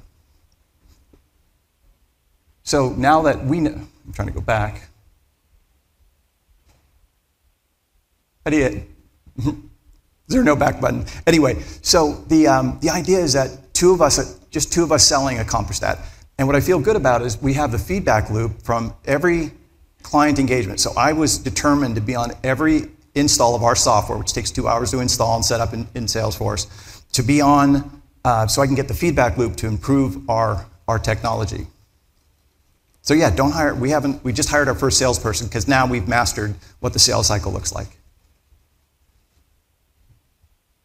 So 2.64 2.90
now 2.90 3.24
that 3.24 3.44
we 3.44 3.60
know, 3.60 3.72
I'm 4.06 4.14
trying 4.14 4.28
to 4.28 4.34
go 4.34 4.42
back. 4.42 4.90
How 8.46 8.52
do 8.52 8.58
you? 8.58 8.86
There 10.30 10.44
no 10.44 10.56
back 10.56 10.80
button? 10.80 11.06
Anyway, 11.28 11.62
so 11.82 12.14
the, 12.28 12.48
um, 12.48 12.80
the 12.82 12.90
idea 12.90 13.20
is 13.20 13.34
that 13.34 13.74
two 13.74 13.92
of 13.94 14.02
us, 14.02 14.40
just 14.54 14.72
two 14.72 14.84
of 14.84 14.92
us 14.92 15.06
selling 15.06 15.40
accomplish 15.40 15.80
that. 15.80 16.00
And 16.38 16.48
what 16.48 16.56
I 16.56 16.62
feel 16.62 16.80
good 16.80 16.96
about 16.96 17.22
is 17.22 17.42
we 17.42 17.54
have 17.54 17.72
the 17.72 17.80
feedback 17.80 18.30
loop 18.30 18.62
from 18.62 18.94
every 19.06 19.52
client 20.04 20.40
engagement. 20.40 20.80
So 20.80 20.94
I 20.96 21.14
was 21.14 21.38
determined 21.38 21.96
to 21.96 22.02
be 22.02 22.16
on 22.16 22.32
every 22.44 22.84
install 23.16 23.56
of 23.56 23.64
our 23.64 23.76
software, 23.76 24.18
which 24.18 24.32
takes 24.32 24.52
two 24.52 24.68
hours 24.68 24.92
to 24.92 25.00
install 25.00 25.36
and 25.36 25.44
set 25.44 25.60
up 25.60 25.74
in, 25.74 25.88
in 25.96 26.06
Salesforce, 26.06 26.68
to 27.12 27.24
be 27.24 27.42
on 27.42 28.02
uh, 28.24 28.48
so 28.48 28.62
I 28.62 28.68
can 28.68 28.76
get 28.76 28.88
the 28.88 28.94
feedback 28.94 29.38
loop 29.38 29.56
to 29.58 29.68
improve 29.68 30.30
our, 30.30 30.66
our 30.88 31.00
technology. 31.00 31.68
So 33.02 33.14
yeah, 33.14 33.30
don't 33.30 33.52
hire. 33.52 33.76
We 33.76 33.90
haven't. 33.90 34.24
We 34.24 34.32
just 34.32 34.50
hired 34.50 34.70
our 34.70 34.76
first 34.76 34.98
salesperson 34.98 35.48
because 35.48 35.68
now 35.68 35.86
we've 35.86 36.08
mastered 36.08 36.56
what 36.80 36.94
the 36.94 37.00
sales 37.00 37.28
cycle 37.28 37.52
looks 37.52 37.74
like. 37.74 37.90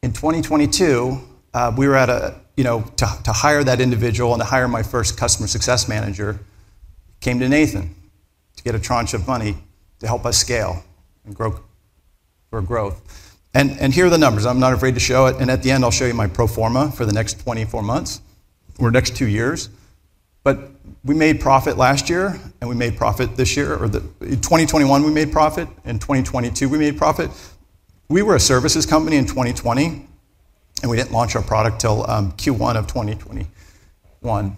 In 0.02 0.12
2022, 0.12 1.20
uh, 1.54 1.72
we 1.76 1.86
were 1.86 1.94
at 1.94 2.10
a 2.10 2.34
you 2.58 2.64
know 2.64 2.82
to, 2.96 3.06
to 3.22 3.32
hire 3.32 3.62
that 3.62 3.80
individual 3.80 4.34
and 4.34 4.42
to 4.42 4.44
hire 4.44 4.66
my 4.66 4.82
first 4.82 5.16
customer 5.16 5.46
success 5.46 5.88
manager. 5.88 6.40
Came 7.20 7.38
to 7.38 7.48
Nathan 7.48 7.94
to 8.56 8.62
get 8.64 8.74
a 8.74 8.80
tranche 8.80 9.14
of 9.14 9.28
money 9.28 9.56
to 10.00 10.06
help 10.08 10.26
us 10.26 10.36
scale 10.36 10.82
and 11.24 11.34
grow 11.34 11.60
for 12.50 12.60
growth. 12.60 13.00
And, 13.54 13.78
and 13.80 13.94
here 13.94 14.06
are 14.06 14.10
the 14.10 14.18
numbers. 14.18 14.44
I'm 14.44 14.58
not 14.58 14.72
afraid 14.72 14.94
to 14.94 15.00
show 15.00 15.26
it. 15.26 15.36
And 15.40 15.50
at 15.50 15.62
the 15.62 15.70
end, 15.70 15.84
I'll 15.84 15.90
show 15.90 16.06
you 16.06 16.14
my 16.14 16.26
pro 16.26 16.46
forma 16.46 16.90
for 16.90 17.06
the 17.06 17.12
next 17.12 17.40
24 17.40 17.82
months 17.82 18.20
or 18.78 18.90
next 18.90 19.16
two 19.16 19.28
years. 19.28 19.68
But 20.42 20.70
we 21.04 21.14
made 21.14 21.40
profit 21.40 21.76
last 21.76 22.10
year, 22.10 22.40
and 22.60 22.68
we 22.68 22.74
made 22.74 22.96
profit 22.96 23.36
this 23.36 23.56
year, 23.56 23.76
or 23.76 23.88
the, 23.88 24.00
in 24.20 24.40
2021 24.40 25.04
we 25.04 25.12
made 25.12 25.30
profit, 25.30 25.68
in 25.84 25.98
2022 25.98 26.68
we 26.68 26.78
made 26.78 26.98
profit. 26.98 27.30
We 28.08 28.22
were 28.22 28.34
a 28.34 28.40
services 28.40 28.84
company 28.84 29.16
in 29.16 29.26
2020, 29.26 30.07
and 30.82 30.90
we 30.90 30.96
didn't 30.96 31.12
launch 31.12 31.34
our 31.36 31.42
product 31.42 31.80
till 31.80 32.08
um, 32.10 32.32
Q1 32.32 32.76
of 32.76 32.86
2021. 32.86 34.56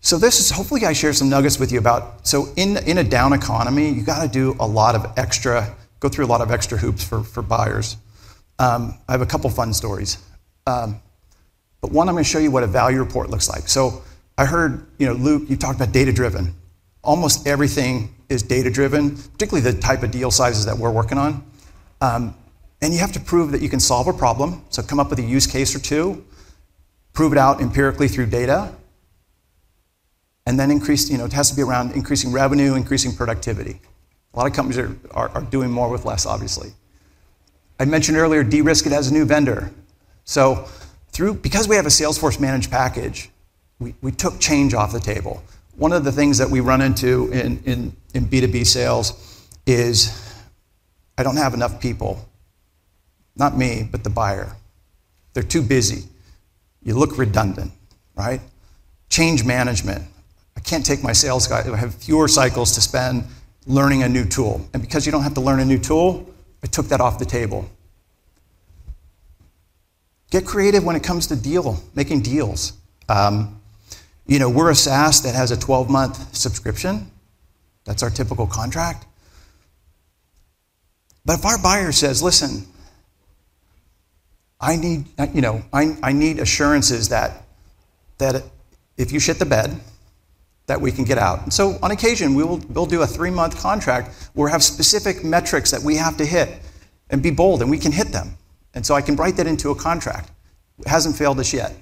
So 0.00 0.18
this 0.18 0.38
is 0.38 0.50
hopefully 0.50 0.84
I 0.84 0.92
share 0.92 1.12
some 1.12 1.28
nuggets 1.28 1.58
with 1.58 1.72
you 1.72 1.80
about. 1.80 2.28
So 2.28 2.52
in 2.54 2.76
in 2.88 2.98
a 2.98 3.02
down 3.02 3.32
economy, 3.32 3.90
you 3.90 4.02
got 4.02 4.22
to 4.22 4.28
do 4.28 4.54
a 4.60 4.66
lot 4.66 4.94
of 4.94 5.18
extra, 5.18 5.74
go 5.98 6.08
through 6.08 6.26
a 6.26 6.28
lot 6.28 6.40
of 6.40 6.52
extra 6.52 6.78
hoops 6.78 7.02
for 7.02 7.24
for 7.24 7.42
buyers. 7.42 7.96
Um, 8.60 8.94
I 9.08 9.12
have 9.12 9.20
a 9.20 9.26
couple 9.26 9.50
fun 9.50 9.74
stories, 9.74 10.18
um, 10.66 11.00
but 11.80 11.90
one 11.90 12.08
I'm 12.08 12.14
going 12.14 12.22
to 12.22 12.30
show 12.30 12.38
you 12.38 12.52
what 12.52 12.62
a 12.62 12.68
value 12.68 13.00
report 13.00 13.30
looks 13.30 13.48
like. 13.48 13.66
So 13.66 14.04
I 14.38 14.44
heard 14.44 14.86
you 14.98 15.06
know 15.08 15.14
Luke, 15.14 15.50
you 15.50 15.56
talked 15.56 15.74
about 15.80 15.92
data 15.92 16.12
driven. 16.12 16.54
Almost 17.02 17.46
everything 17.46 18.14
is 18.28 18.44
data 18.44 18.70
driven, 18.70 19.16
particularly 19.16 19.68
the 19.72 19.80
type 19.80 20.04
of 20.04 20.12
deal 20.12 20.30
sizes 20.30 20.66
that 20.66 20.78
we're 20.78 20.92
working 20.92 21.18
on. 21.18 21.44
Um, 22.00 22.36
and 22.82 22.92
you 22.92 23.00
have 23.00 23.12
to 23.12 23.20
prove 23.20 23.52
that 23.52 23.62
you 23.62 23.68
can 23.68 23.80
solve 23.80 24.06
a 24.06 24.12
problem. 24.12 24.62
So 24.70 24.82
come 24.82 25.00
up 25.00 25.10
with 25.10 25.18
a 25.18 25.22
use 25.22 25.46
case 25.46 25.74
or 25.74 25.78
two, 25.78 26.24
prove 27.12 27.32
it 27.32 27.38
out 27.38 27.60
empirically 27.60 28.08
through 28.08 28.26
data, 28.26 28.72
and 30.46 30.60
then 30.60 30.70
increase, 30.70 31.10
you 31.10 31.18
know, 31.18 31.24
it 31.24 31.32
has 31.32 31.50
to 31.50 31.56
be 31.56 31.62
around 31.62 31.92
increasing 31.92 32.32
revenue, 32.32 32.74
increasing 32.74 33.14
productivity. 33.14 33.80
A 34.34 34.38
lot 34.38 34.46
of 34.46 34.52
companies 34.52 34.78
are, 34.78 34.96
are, 35.12 35.28
are 35.30 35.42
doing 35.42 35.70
more 35.70 35.88
with 35.88 36.04
less, 36.04 36.26
obviously. 36.26 36.72
I 37.80 37.84
mentioned 37.84 38.16
earlier, 38.16 38.44
de-risk 38.44 38.86
it 38.86 38.92
as 38.92 39.08
a 39.08 39.12
new 39.12 39.24
vendor. 39.24 39.72
So 40.24 40.66
through, 41.10 41.34
because 41.34 41.68
we 41.68 41.76
have 41.76 41.86
a 41.86 41.90
Salesforce 41.90 42.38
managed 42.38 42.70
package, 42.70 43.30
we, 43.78 43.94
we 44.02 44.12
took 44.12 44.38
change 44.38 44.74
off 44.74 44.92
the 44.92 45.00
table. 45.00 45.42
One 45.76 45.92
of 45.92 46.04
the 46.04 46.12
things 46.12 46.38
that 46.38 46.48
we 46.48 46.60
run 46.60 46.80
into 46.80 47.30
in, 47.32 47.62
in, 47.64 47.96
in 48.14 48.26
B2B 48.26 48.66
sales 48.66 49.48
is 49.66 50.22
I 51.18 51.22
don't 51.22 51.36
have 51.36 51.54
enough 51.54 51.80
people. 51.80 52.26
Not 53.36 53.56
me, 53.56 53.86
but 53.90 54.02
the 54.02 54.10
buyer. 54.10 54.56
They're 55.34 55.42
too 55.42 55.62
busy. 55.62 56.08
You 56.82 56.94
look 56.94 57.18
redundant, 57.18 57.72
right? 58.16 58.40
Change 59.10 59.44
management. 59.44 60.04
I 60.56 60.60
can't 60.60 60.84
take 60.84 61.02
my 61.02 61.12
sales 61.12 61.46
guy, 61.46 61.60
I 61.60 61.76
have 61.76 61.94
fewer 61.94 62.28
cycles 62.28 62.72
to 62.72 62.80
spend 62.80 63.24
learning 63.66 64.02
a 64.02 64.08
new 64.08 64.24
tool. 64.24 64.66
And 64.72 64.82
because 64.82 65.04
you 65.04 65.12
don't 65.12 65.22
have 65.22 65.34
to 65.34 65.40
learn 65.40 65.60
a 65.60 65.64
new 65.64 65.78
tool, 65.78 66.26
I 66.62 66.66
took 66.66 66.86
that 66.86 67.00
off 67.00 67.18
the 67.18 67.26
table. 67.26 67.68
Get 70.30 70.46
creative 70.46 70.84
when 70.84 70.96
it 70.96 71.02
comes 71.02 71.26
to 71.28 71.36
deal, 71.36 71.82
making 71.94 72.22
deals. 72.22 72.72
Um, 73.08 73.60
you 74.26 74.38
know, 74.38 74.48
we're 74.48 74.70
a 74.70 74.74
SaaS 74.74 75.22
that 75.22 75.34
has 75.34 75.50
a 75.50 75.56
12 75.56 75.88
month 75.88 76.34
subscription. 76.36 77.10
That's 77.84 78.02
our 78.02 78.10
typical 78.10 78.46
contract. 78.46 79.06
But 81.24 81.38
if 81.38 81.44
our 81.44 81.58
buyer 81.58 81.92
says, 81.92 82.22
listen, 82.22 82.66
I 84.60 84.76
need, 84.76 85.06
you 85.34 85.42
know, 85.42 85.62
I, 85.72 85.96
I 86.02 86.12
need 86.12 86.38
assurances 86.38 87.08
that, 87.10 87.42
that 88.18 88.42
if 88.96 89.12
you 89.12 89.20
shit 89.20 89.38
the 89.38 89.46
bed, 89.46 89.78
that 90.66 90.80
we 90.80 90.90
can 90.90 91.04
get 91.04 91.18
out. 91.18 91.42
And 91.42 91.52
so 91.52 91.78
on 91.82 91.90
occasion, 91.90 92.34
we 92.34 92.42
will, 92.42 92.58
we'll 92.70 92.86
do 92.86 93.02
a 93.02 93.06
three 93.06 93.30
month 93.30 93.60
contract 93.60 94.30
where 94.34 94.46
we 94.46 94.50
have 94.50 94.62
specific 94.62 95.22
metrics 95.24 95.70
that 95.70 95.82
we 95.82 95.96
have 95.96 96.16
to 96.16 96.24
hit 96.24 96.60
and 97.10 97.22
be 97.22 97.30
bold, 97.30 97.60
and 97.62 97.70
we 97.70 97.78
can 97.78 97.92
hit 97.92 98.08
them. 98.08 98.36
And 98.74 98.84
so 98.84 98.94
I 98.94 99.00
can 99.00 99.14
write 99.16 99.36
that 99.36 99.46
into 99.46 99.70
a 99.70 99.76
contract. 99.76 100.32
It 100.80 100.88
hasn't 100.88 101.16
failed 101.16 101.38
us 101.38 101.52
yet. 101.52 101.72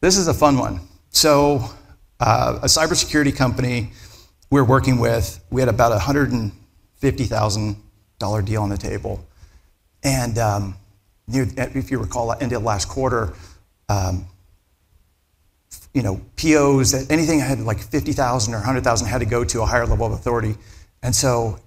This 0.00 0.16
is 0.16 0.26
a 0.26 0.34
fun 0.34 0.58
one. 0.58 0.80
So, 1.10 1.70
uh, 2.18 2.58
a 2.62 2.66
cybersecurity 2.66 3.36
company 3.36 3.92
we're 4.50 4.64
working 4.64 4.98
with, 4.98 5.38
we 5.50 5.62
had 5.62 5.68
about 5.68 5.92
a 5.92 5.96
$150,000 5.96 8.44
deal 8.44 8.62
on 8.62 8.68
the 8.68 8.76
table. 8.76 9.24
And 10.02 10.38
um, 10.38 10.76
if 11.28 11.90
you 11.90 11.98
recall, 11.98 12.32
end 12.32 12.52
of 12.52 12.62
last 12.62 12.88
quarter, 12.88 13.32
um, 13.88 14.26
you 15.94 16.02
know, 16.02 16.20
POs 16.36 16.92
that 16.92 17.10
anything 17.10 17.38
that 17.38 17.48
had 17.48 17.60
like 17.60 17.78
50,000 17.78 18.54
or 18.54 18.56
100,000 18.56 19.06
had 19.06 19.18
to 19.18 19.26
go 19.26 19.44
to 19.44 19.62
a 19.62 19.66
higher 19.66 19.86
level 19.86 20.06
of 20.06 20.12
authority. 20.12 20.54
And 21.02 21.14
so 21.14 21.58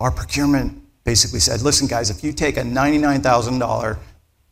our 0.00 0.10
procurement 0.10 0.82
basically 1.04 1.40
said, 1.40 1.60
listen, 1.62 1.86
guys, 1.86 2.10
if 2.10 2.24
you 2.24 2.32
take 2.32 2.56
a 2.56 2.62
$99,000, 2.62 3.98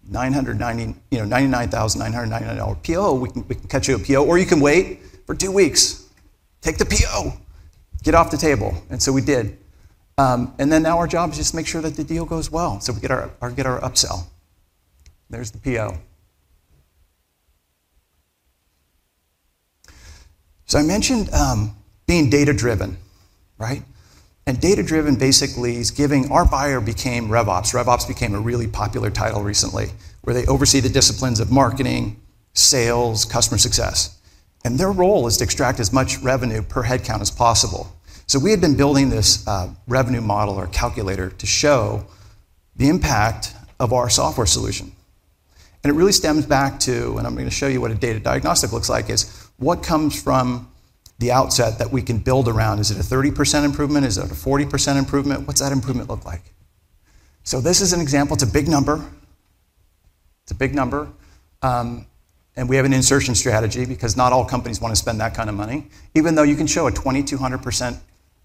990, 0.08 1.00
you 1.10 1.18
know, 1.18 1.36
$99,999 1.36 2.82
PO, 2.82 3.14
we 3.14 3.28
can, 3.30 3.48
we 3.48 3.54
can 3.54 3.68
cut 3.68 3.88
you 3.88 3.96
a 3.96 3.98
PO, 3.98 4.24
or 4.24 4.38
you 4.38 4.46
can 4.46 4.60
wait 4.60 5.00
for 5.26 5.34
two 5.34 5.52
weeks. 5.52 6.08
Take 6.60 6.76
the 6.76 6.84
PO, 6.84 7.32
get 8.02 8.14
off 8.14 8.30
the 8.30 8.36
table. 8.36 8.74
And 8.90 9.02
so 9.02 9.12
we 9.12 9.22
did. 9.22 9.56
Um, 10.18 10.54
and 10.58 10.70
then 10.70 10.82
now 10.82 10.98
our 10.98 11.06
job 11.06 11.30
is 11.30 11.38
just 11.38 11.50
to 11.50 11.56
make 11.56 11.66
sure 11.66 11.80
that 11.80 11.96
the 11.96 12.04
deal 12.04 12.24
goes 12.24 12.50
well. 12.50 12.80
So 12.80 12.92
we 12.92 13.00
get 13.00 13.10
our, 13.10 13.30
our, 13.40 13.50
get 13.50 13.66
our 13.66 13.80
upsell. 13.80 14.26
There's 15.30 15.50
the 15.50 15.58
PO. 15.58 15.96
So 20.66 20.78
I 20.78 20.82
mentioned 20.82 21.30
um, 21.32 21.76
being 22.06 22.30
data 22.30 22.52
driven, 22.52 22.96
right? 23.58 23.82
And 24.46 24.60
data 24.60 24.82
driven 24.82 25.16
basically 25.16 25.76
is 25.76 25.90
giving 25.90 26.30
our 26.32 26.44
buyer 26.44 26.80
became 26.80 27.28
RevOps. 27.28 27.74
RevOps 27.74 28.08
became 28.08 28.34
a 28.34 28.40
really 28.40 28.66
popular 28.66 29.10
title 29.10 29.42
recently, 29.42 29.90
where 30.22 30.34
they 30.34 30.46
oversee 30.46 30.80
the 30.80 30.88
disciplines 30.88 31.40
of 31.40 31.50
marketing, 31.50 32.20
sales, 32.54 33.24
customer 33.24 33.58
success. 33.58 34.18
And 34.64 34.78
their 34.78 34.92
role 34.92 35.26
is 35.26 35.36
to 35.38 35.44
extract 35.44 35.80
as 35.80 35.92
much 35.92 36.18
revenue 36.18 36.62
per 36.62 36.84
headcount 36.84 37.20
as 37.20 37.30
possible. 37.30 37.94
So 38.26 38.38
we 38.38 38.50
had 38.50 38.60
been 38.60 38.76
building 38.76 39.10
this 39.10 39.46
uh, 39.46 39.70
revenue 39.86 40.20
model 40.20 40.54
or 40.54 40.66
calculator 40.68 41.30
to 41.30 41.46
show 41.46 42.06
the 42.76 42.88
impact 42.88 43.54
of 43.78 43.92
our 43.92 44.08
software 44.08 44.46
solution. 44.46 44.92
And 45.84 45.92
it 45.92 45.96
really 45.96 46.12
stems 46.12 46.46
back 46.46 46.78
to, 46.80 47.18
and 47.18 47.26
I'm 47.26 47.34
going 47.34 47.48
to 47.48 47.54
show 47.54 47.66
you 47.66 47.80
what 47.80 47.90
a 47.90 47.94
data 47.94 48.20
diagnostic 48.20 48.72
looks 48.72 48.88
like, 48.88 49.10
is 49.10 49.48
what 49.58 49.82
comes 49.82 50.20
from 50.20 50.68
the 51.18 51.32
outset 51.32 51.78
that 51.78 51.90
we 51.90 52.02
can 52.02 52.18
build 52.18 52.48
around? 52.48 52.78
Is 52.78 52.90
it 52.90 52.98
a 52.98 53.02
30% 53.02 53.64
improvement? 53.64 54.06
Is 54.06 54.18
it 54.18 54.24
a 54.24 54.34
40% 54.34 54.96
improvement? 54.96 55.46
What's 55.46 55.60
that 55.60 55.72
improvement 55.72 56.08
look 56.08 56.24
like? 56.24 56.42
So 57.44 57.60
this 57.60 57.80
is 57.80 57.92
an 57.92 58.00
example. 58.00 58.34
It's 58.34 58.44
a 58.44 58.52
big 58.52 58.68
number. 58.68 59.04
It's 60.44 60.52
a 60.52 60.54
big 60.54 60.74
number. 60.74 61.08
Um, 61.62 62.06
and 62.56 62.68
we 62.68 62.76
have 62.76 62.84
an 62.84 62.92
insertion 62.92 63.34
strategy 63.34 63.84
because 63.84 64.16
not 64.16 64.32
all 64.32 64.44
companies 64.44 64.80
want 64.80 64.92
to 64.92 64.96
spend 64.96 65.20
that 65.20 65.34
kind 65.34 65.48
of 65.48 65.56
money, 65.56 65.88
even 66.14 66.34
though 66.34 66.42
you 66.42 66.54
can 66.54 66.66
show 66.66 66.86
a 66.86 66.92
2200% 66.92 67.98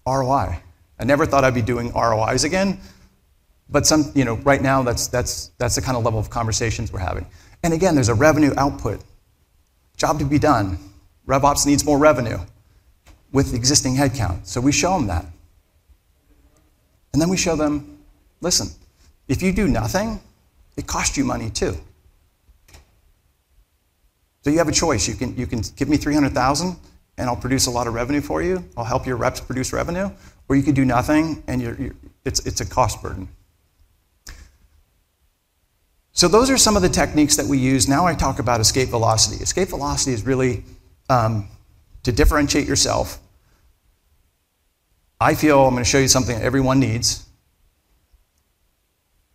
ROI. 0.08 0.60
I 0.98 1.04
never 1.04 1.26
thought 1.26 1.44
I'd 1.44 1.54
be 1.54 1.62
doing 1.62 1.92
ROIs 1.92 2.44
again, 2.44 2.80
but 3.68 3.86
some, 3.86 4.10
you 4.14 4.24
know, 4.24 4.36
right 4.36 4.62
now 4.62 4.82
that's, 4.82 5.06
that's, 5.08 5.50
that's 5.58 5.74
the 5.74 5.82
kind 5.82 5.96
of 5.96 6.04
level 6.04 6.18
of 6.18 6.30
conversations 6.30 6.92
we're 6.92 6.98
having. 6.98 7.26
And 7.62 7.74
again, 7.74 7.94
there's 7.94 8.08
a 8.08 8.14
revenue 8.14 8.52
output. 8.56 9.02
Job 9.96 10.18
to 10.18 10.24
be 10.24 10.38
done. 10.38 10.78
RevOps 11.26 11.66
needs 11.66 11.84
more 11.84 11.98
revenue 11.98 12.38
with 13.32 13.54
existing 13.54 13.96
headcount. 13.96 14.46
So 14.46 14.60
we 14.60 14.72
show 14.72 14.96
them 14.96 15.08
that. 15.08 15.26
And 17.12 17.20
then 17.20 17.28
we 17.28 17.36
show 17.36 17.56
them 17.56 17.98
listen, 18.40 18.68
if 19.26 19.42
you 19.42 19.52
do 19.52 19.68
nothing, 19.68 20.20
it 20.76 20.86
costs 20.86 21.16
you 21.16 21.24
money 21.24 21.50
too. 21.50 21.76
So 24.42 24.50
you 24.50 24.58
have 24.58 24.68
a 24.68 24.72
choice. 24.72 25.08
You 25.08 25.14
can, 25.14 25.36
you 25.36 25.46
can 25.46 25.62
give 25.76 25.88
me 25.88 25.96
300,000 25.96 26.76
and 27.18 27.28
I'll 27.28 27.36
produce 27.36 27.66
a 27.66 27.70
lot 27.70 27.86
of 27.86 27.94
revenue 27.94 28.20
for 28.20 28.42
you. 28.42 28.64
I'll 28.76 28.84
help 28.84 29.06
your 29.06 29.16
reps 29.16 29.40
produce 29.40 29.72
revenue. 29.72 30.10
Or 30.48 30.56
you 30.56 30.62
could 30.62 30.74
do 30.74 30.84
nothing 30.84 31.42
and 31.46 31.60
you're, 31.60 31.74
you're, 31.74 31.94
it's, 32.24 32.44
it's 32.46 32.60
a 32.60 32.66
cost 32.66 33.02
burden. 33.02 33.28
So 36.12 36.26
those 36.26 36.50
are 36.50 36.56
some 36.56 36.74
of 36.74 36.82
the 36.82 36.88
techniques 36.88 37.36
that 37.36 37.46
we 37.46 37.58
use. 37.58 37.88
Now 37.88 38.06
I 38.06 38.14
talk 38.14 38.38
about 38.38 38.60
escape 38.60 38.88
velocity. 38.88 39.42
Escape 39.42 39.68
velocity 39.68 40.12
is 40.12 40.24
really 40.24 40.64
um, 41.10 41.48
to 42.04 42.12
differentiate 42.12 42.66
yourself. 42.66 43.20
I 45.20 45.34
feel 45.34 45.64
I'm 45.64 45.74
going 45.74 45.84
to 45.84 45.88
show 45.88 45.98
you 45.98 46.08
something 46.08 46.36
that 46.36 46.44
everyone 46.44 46.80
needs. 46.80 47.24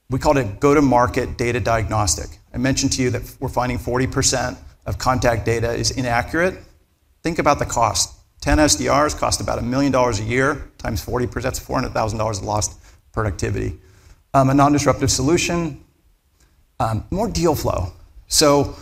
We 0.09 0.19
call 0.19 0.37
it 0.37 0.59
go 0.59 0.73
to 0.73 0.81
market 0.81 1.37
data 1.37 1.59
diagnostic. 1.59 2.37
I 2.53 2.57
mentioned 2.57 2.93
to 2.93 3.01
you 3.01 3.09
that 3.11 3.35
we're 3.39 3.49
finding 3.49 3.77
40% 3.77 4.57
of 4.85 4.97
contact 4.97 5.45
data 5.45 5.73
is 5.73 5.91
inaccurate. 5.91 6.55
Think 7.23 7.39
about 7.39 7.57
the 7.57 7.65
cost. 7.65 8.19
10 8.41 8.57
SDRs 8.57 9.17
cost 9.17 9.39
about 9.39 9.57
a 9.57 9.61
million 9.61 9.91
dollars 9.91 10.19
a 10.19 10.23
year 10.23 10.69
times 10.77 11.03
40%, 11.03 11.41
that's 11.41 11.59
$400,000 11.59 12.43
lost 12.43 12.77
productivity. 13.13 13.79
Um, 14.33 14.49
a 14.49 14.53
non 14.53 14.73
disruptive 14.73 15.09
solution, 15.09 15.81
um, 16.79 17.05
more 17.09 17.29
deal 17.29 17.55
flow. 17.55 17.93
So 18.27 18.75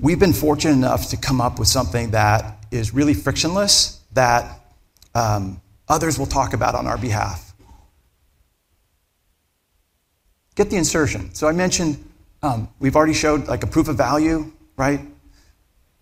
we've 0.00 0.18
been 0.18 0.32
fortunate 0.32 0.72
enough 0.72 1.10
to 1.10 1.16
come 1.16 1.40
up 1.40 1.58
with 1.58 1.68
something 1.68 2.10
that 2.10 2.64
is 2.72 2.92
really 2.92 3.14
frictionless 3.14 4.00
that 4.12 4.60
um, 5.14 5.60
others 5.88 6.18
will 6.18 6.26
talk 6.26 6.52
about 6.54 6.74
on 6.74 6.86
our 6.86 6.98
behalf. 6.98 7.54
Get 10.56 10.70
the 10.70 10.76
insertion. 10.76 11.32
So 11.34 11.46
I 11.46 11.52
mentioned 11.52 12.04
um, 12.42 12.68
we've 12.80 12.96
already 12.96 13.14
showed 13.14 13.46
like 13.46 13.62
a 13.62 13.66
proof 13.68 13.86
of 13.86 13.96
value, 13.96 14.50
right? 14.76 15.00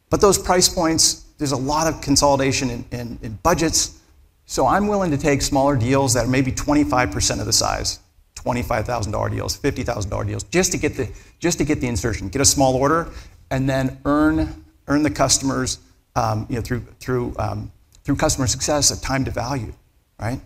But 0.09 0.21
those 0.21 0.39
price 0.39 0.69
points, 0.69 1.26
there's 1.39 1.53
a 1.53 1.57
lot 1.57 1.87
of 1.87 2.01
consolidation 2.01 2.71
in, 2.71 2.85
in, 2.93 3.19
in 3.23 3.39
budgets. 3.43 4.01
So 4.47 4.67
I'm 4.67 4.87
willing 4.87 5.11
to 5.11 5.19
take 5.19 5.43
smaller 5.43 5.77
deals 5.77 6.15
that 6.15 6.27
are 6.27 6.29
maybe 6.29 6.53
25% 6.53 7.41
of 7.41 7.47
the 7.47 7.53
size. 7.53 8.01
$25,000 8.37 9.31
deals, 9.31 9.59
$50,000 9.59 10.27
deals, 10.27 10.45
just 10.45 10.71
to 10.73 10.79
get 10.79 10.97
the 10.97 11.11
just 11.39 11.59
to 11.59 11.65
get 11.65 11.81
the 11.81 11.89
insertion, 11.89 12.29
get 12.29 12.41
a 12.41 12.45
small 12.45 12.77
order, 12.77 13.11
and 13.51 13.69
then 13.69 13.99
earn 14.05 14.65
earn 14.87 15.03
the 15.03 15.11
customers, 15.11 15.79
um, 16.15 16.47
you 16.49 16.57
know, 16.57 16.63
through 16.63 16.81
through 17.01 17.35
um, 17.39 17.73
through 18.05 18.17
customer 18.17 18.47
success 18.47 18.91
a 18.91 19.01
time 19.01 19.25
to 19.25 19.33
value, 19.33 19.73
right? 20.21 20.41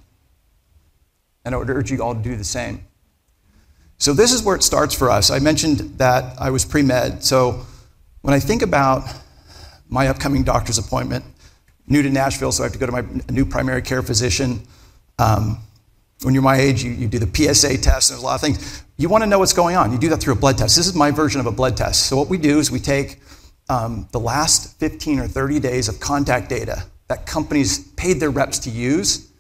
And 1.45 1.55
I 1.55 1.59
would 1.59 1.69
urge 1.69 1.91
you 1.91 2.03
all 2.03 2.15
to 2.15 2.23
do 2.23 2.37
the 2.37 2.45
same. 2.45 2.87
So 3.99 4.15
this 4.15 4.33
is 4.33 4.43
where 4.43 4.57
it 4.57 4.63
starts 4.63 4.95
for 4.95 5.11
us. 5.11 5.31
I 5.31 5.41
mentioned 5.41 5.99
that 5.99 6.41
I 6.41 6.51
was 6.51 6.65
pre 6.65 6.83
med. 6.83 7.23
So 7.23 7.67
when 8.23 8.33
I 8.33 8.41
think 8.41 8.63
about 8.63 9.05
my 9.91 10.07
upcoming 10.09 10.45
doctor's 10.45 10.79
appointment, 10.79 11.25
new 11.87 12.01
to 12.03 12.09
Nashville, 12.09 12.53
so 12.53 12.63
I 12.63 12.67
have 12.67 12.73
to 12.73 12.79
go 12.79 12.87
to 12.87 12.93
my 12.93 13.05
new 13.29 13.45
primary 13.45 13.83
care 13.83 14.03
physician. 14.03 14.63
Um, 15.19 15.59
when 16.23 16.33
you're 16.33 16.43
my 16.43 16.57
age, 16.57 16.83
you, 16.83 16.93
you 16.93 17.09
do 17.09 17.19
the 17.19 17.27
PSA 17.27 17.79
test, 17.79 18.11
and 18.11 18.17
there's 18.17 18.23
a 18.23 18.27
lot 18.27 18.37
of 18.37 18.41
things. 18.41 18.85
You 18.97 19.09
want 19.09 19.23
to 19.25 19.27
know 19.27 19.39
what's 19.39 19.53
going 19.53 19.77
on. 19.77 19.93
You 19.93 19.99
do 19.99 20.09
that 20.11 20.19
through 20.19 20.35
a 20.35 20.37
blood 20.37 20.57
test. 20.57 20.77
This 20.77 20.87
is 20.87 20.95
my 20.95 21.11
version 21.11 21.41
of 21.41 21.47
a 21.47 21.53
blood 21.53 21.77
test. 21.77 22.07
So, 22.07 22.17
what 22.17 22.29
we 22.29 22.39
do 22.39 22.59
is 22.59 22.71
we 22.71 22.79
take 22.79 23.19
um, 23.69 24.09
the 24.13 24.21
last 24.21 24.79
15 24.79 25.19
or 25.19 25.29
30 25.29 25.61
days 25.61 25.89
of 25.89 25.99
contact 26.01 26.49
data 26.49 26.85
that 27.09 27.27
companies 27.27 27.79
paid 27.95 28.21
their 28.21 28.31
reps 28.31 28.59
to 28.61 28.71
use 28.71 29.31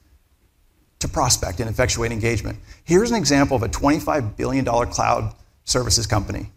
to 0.98 1.08
prospect 1.08 1.60
and 1.60 1.70
effectuate 1.70 2.12
engagement. 2.12 2.58
Here's 2.84 3.10
an 3.10 3.16
example 3.16 3.56
of 3.56 3.62
a 3.62 3.68
$25 3.68 4.36
billion 4.36 4.64
cloud 4.64 5.34
services 5.64 6.06
company. 6.06 6.50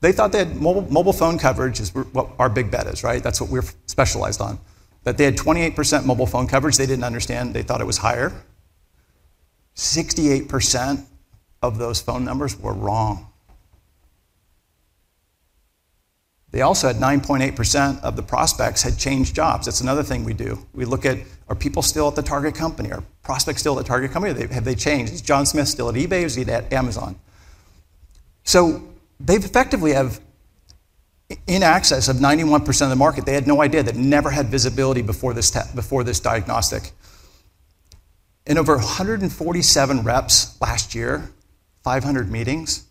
They 0.00 0.12
thought 0.12 0.32
they 0.32 0.38
had 0.38 0.56
mobile, 0.56 0.82
mobile 0.90 1.12
phone 1.12 1.38
coverage 1.38 1.80
is 1.80 1.94
what 1.94 2.30
our 2.38 2.48
big 2.48 2.70
bet 2.70 2.86
is, 2.86 3.02
right? 3.02 3.22
That's 3.22 3.40
what 3.40 3.50
we're 3.50 3.64
specialized 3.86 4.40
on 4.40 4.58
that 5.04 5.16
they 5.16 5.24
had 5.24 5.36
28% 5.36 6.04
mobile 6.04 6.26
phone 6.26 6.46
coverage. 6.46 6.76
They 6.76 6.84
didn't 6.84 7.04
understand, 7.04 7.54
they 7.54 7.62
thought 7.62 7.80
it 7.80 7.86
was 7.86 7.96
higher. 7.96 8.30
68% 9.74 11.06
of 11.62 11.78
those 11.78 12.00
phone 12.00 12.26
numbers 12.26 12.58
were 12.58 12.74
wrong. 12.74 13.32
They 16.50 16.62
also 16.62 16.88
had 16.88 16.96
9.8% 16.96 18.02
of 18.02 18.16
the 18.16 18.22
prospects 18.22 18.82
had 18.82 18.98
changed 18.98 19.34
jobs. 19.34 19.66
That's 19.66 19.80
another 19.80 20.02
thing 20.02 20.24
we 20.24 20.34
do. 20.34 20.58
We 20.74 20.84
look 20.84 21.06
at 21.06 21.18
are 21.48 21.54
people 21.54 21.80
still 21.80 22.08
at 22.08 22.14
the 22.14 22.22
target 22.22 22.54
company? 22.54 22.90
Are 22.92 23.02
prospects 23.22 23.60
still 23.60 23.78
at 23.78 23.84
the 23.84 23.88
target 23.88 24.10
company? 24.12 24.46
Have 24.52 24.64
they 24.64 24.74
changed? 24.74 25.12
Is 25.12 25.22
John 25.22 25.46
Smith 25.46 25.68
still 25.68 25.88
at 25.88 25.94
eBay 25.94 26.22
is 26.22 26.34
he 26.34 26.42
at 26.44 26.70
Amazon? 26.70 27.16
So 28.44 28.82
they 29.20 29.34
effectively 29.36 29.92
have 29.92 30.20
in 31.46 31.62
access 31.62 32.08
of 32.08 32.16
91% 32.16 32.82
of 32.82 32.90
the 32.90 32.96
market. 32.96 33.26
They 33.26 33.34
had 33.34 33.46
no 33.46 33.60
idea, 33.60 33.82
that 33.82 33.96
never 33.96 34.30
had 34.30 34.46
visibility 34.46 35.02
before 35.02 35.34
this, 35.34 35.50
te- 35.50 35.60
before 35.74 36.04
this 36.04 36.20
diagnostic. 36.20 36.92
In 38.46 38.56
over 38.56 38.76
147 38.76 40.02
reps 40.04 40.58
last 40.60 40.94
year, 40.94 41.30
500 41.82 42.30
meetings, 42.30 42.86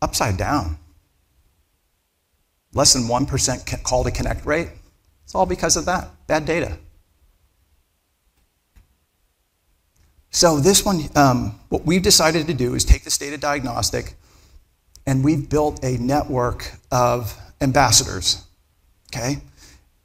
upside 0.00 0.36
down. 0.36 0.78
Less 2.72 2.92
than 2.92 3.04
1% 3.04 3.82
call 3.82 4.04
to 4.04 4.10
connect 4.10 4.46
rate. 4.46 4.68
It's 5.24 5.34
all 5.34 5.46
because 5.46 5.76
of 5.76 5.86
that, 5.86 6.10
bad 6.26 6.44
data. 6.44 6.78
So, 10.30 10.58
this 10.58 10.84
one, 10.84 11.08
um, 11.14 11.60
what 11.68 11.84
we've 11.86 12.02
decided 12.02 12.48
to 12.48 12.54
do 12.54 12.74
is 12.74 12.84
take 12.84 13.04
this 13.04 13.16
data 13.16 13.38
diagnostic 13.38 14.14
and 15.06 15.24
we've 15.24 15.48
built 15.48 15.84
a 15.84 15.96
network 15.98 16.72
of 16.90 17.36
ambassadors. 17.60 18.44
Okay? 19.14 19.38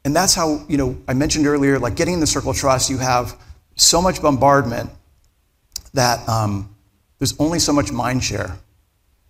And 0.06 0.16
that's 0.16 0.34
how, 0.34 0.66
you 0.68 0.78
know, 0.78 0.98
I 1.08 1.14
mentioned 1.14 1.46
earlier, 1.48 1.80
like 1.80 1.96
getting 1.96 2.16
in 2.16 2.20
the 2.20 2.28
circle 2.28 2.52
of 2.52 2.58
trust, 2.58 2.90
you 2.90 2.98
have 2.98 3.36
so 3.76 4.02
much 4.02 4.22
bombardment 4.22 4.90
that 5.94 6.28
um, 6.28 6.76
there's 7.18 7.38
only 7.40 7.60
so 7.60 7.74
much 7.74 7.92
mind 7.92 8.24
share 8.24 8.58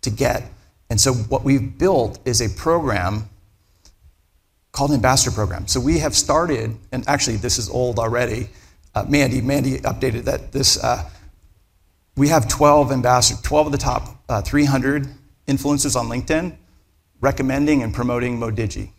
to 0.01 0.09
get. 0.09 0.43
And 0.89 0.99
so 0.99 1.13
what 1.13 1.43
we've 1.43 1.77
built 1.77 2.19
is 2.25 2.41
a 2.41 2.49
program 2.49 3.29
called 4.71 4.91
ambassador 4.91 5.33
program. 5.33 5.67
So 5.67 5.79
we 5.79 5.99
have 5.99 6.15
started, 6.15 6.77
and 6.91 7.03
actually 7.07 7.37
this 7.37 7.57
is 7.57 7.69
old 7.69 7.99
already. 7.99 8.49
Uh, 8.95 9.05
Mandy, 9.07 9.41
Mandy 9.41 9.79
updated 9.79 10.23
that 10.23 10.51
this. 10.51 10.81
Uh, 10.83 11.09
we 12.15 12.27
have 12.27 12.47
12 12.47 12.91
ambassadors, 12.91 13.41
12 13.43 13.67
of 13.67 13.71
the 13.71 13.77
top 13.77 14.23
uh, 14.27 14.41
300 14.41 15.07
influencers 15.49 15.95
on 15.99 16.07
LinkedIn 16.07 16.55
recommending 17.21 17.83
and 17.83 17.93
promoting 17.93 18.39
Modigie. 18.39 18.91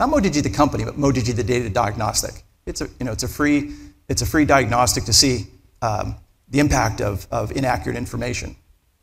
Not 0.00 0.10
Modigie 0.10 0.42
the 0.42 0.50
company, 0.50 0.84
but 0.84 0.96
Modigie 0.96 1.34
the 1.34 1.44
data 1.44 1.70
diagnostic. 1.70 2.42
It's 2.66 2.80
a, 2.80 2.88
you 2.98 3.06
know, 3.06 3.12
it's 3.12 3.22
a, 3.22 3.28
free, 3.28 3.74
it's 4.08 4.22
a 4.22 4.26
free 4.26 4.44
diagnostic 4.44 5.04
to 5.04 5.12
see 5.12 5.46
um, 5.82 6.16
the 6.48 6.58
impact 6.58 7.00
of, 7.00 7.28
of 7.30 7.52
inaccurate 7.52 7.96
information 7.96 8.56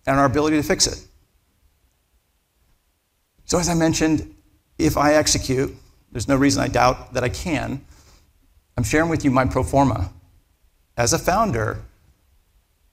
and 0.05 0.19
our 0.19 0.25
ability 0.25 0.57
to 0.57 0.63
fix 0.63 0.87
it. 0.87 1.05
So, 3.45 3.59
as 3.59 3.69
I 3.69 3.73
mentioned, 3.73 4.33
if 4.77 4.97
I 4.97 5.13
execute, 5.13 5.75
there's 6.11 6.27
no 6.27 6.35
reason 6.35 6.61
I 6.61 6.67
doubt 6.67 7.13
that 7.13 7.23
I 7.23 7.29
can. 7.29 7.85
I'm 8.77 8.83
sharing 8.83 9.09
with 9.09 9.23
you 9.23 9.31
my 9.31 9.45
pro 9.45 9.63
forma. 9.63 10.11
As 10.97 11.13
a 11.13 11.19
founder, 11.19 11.81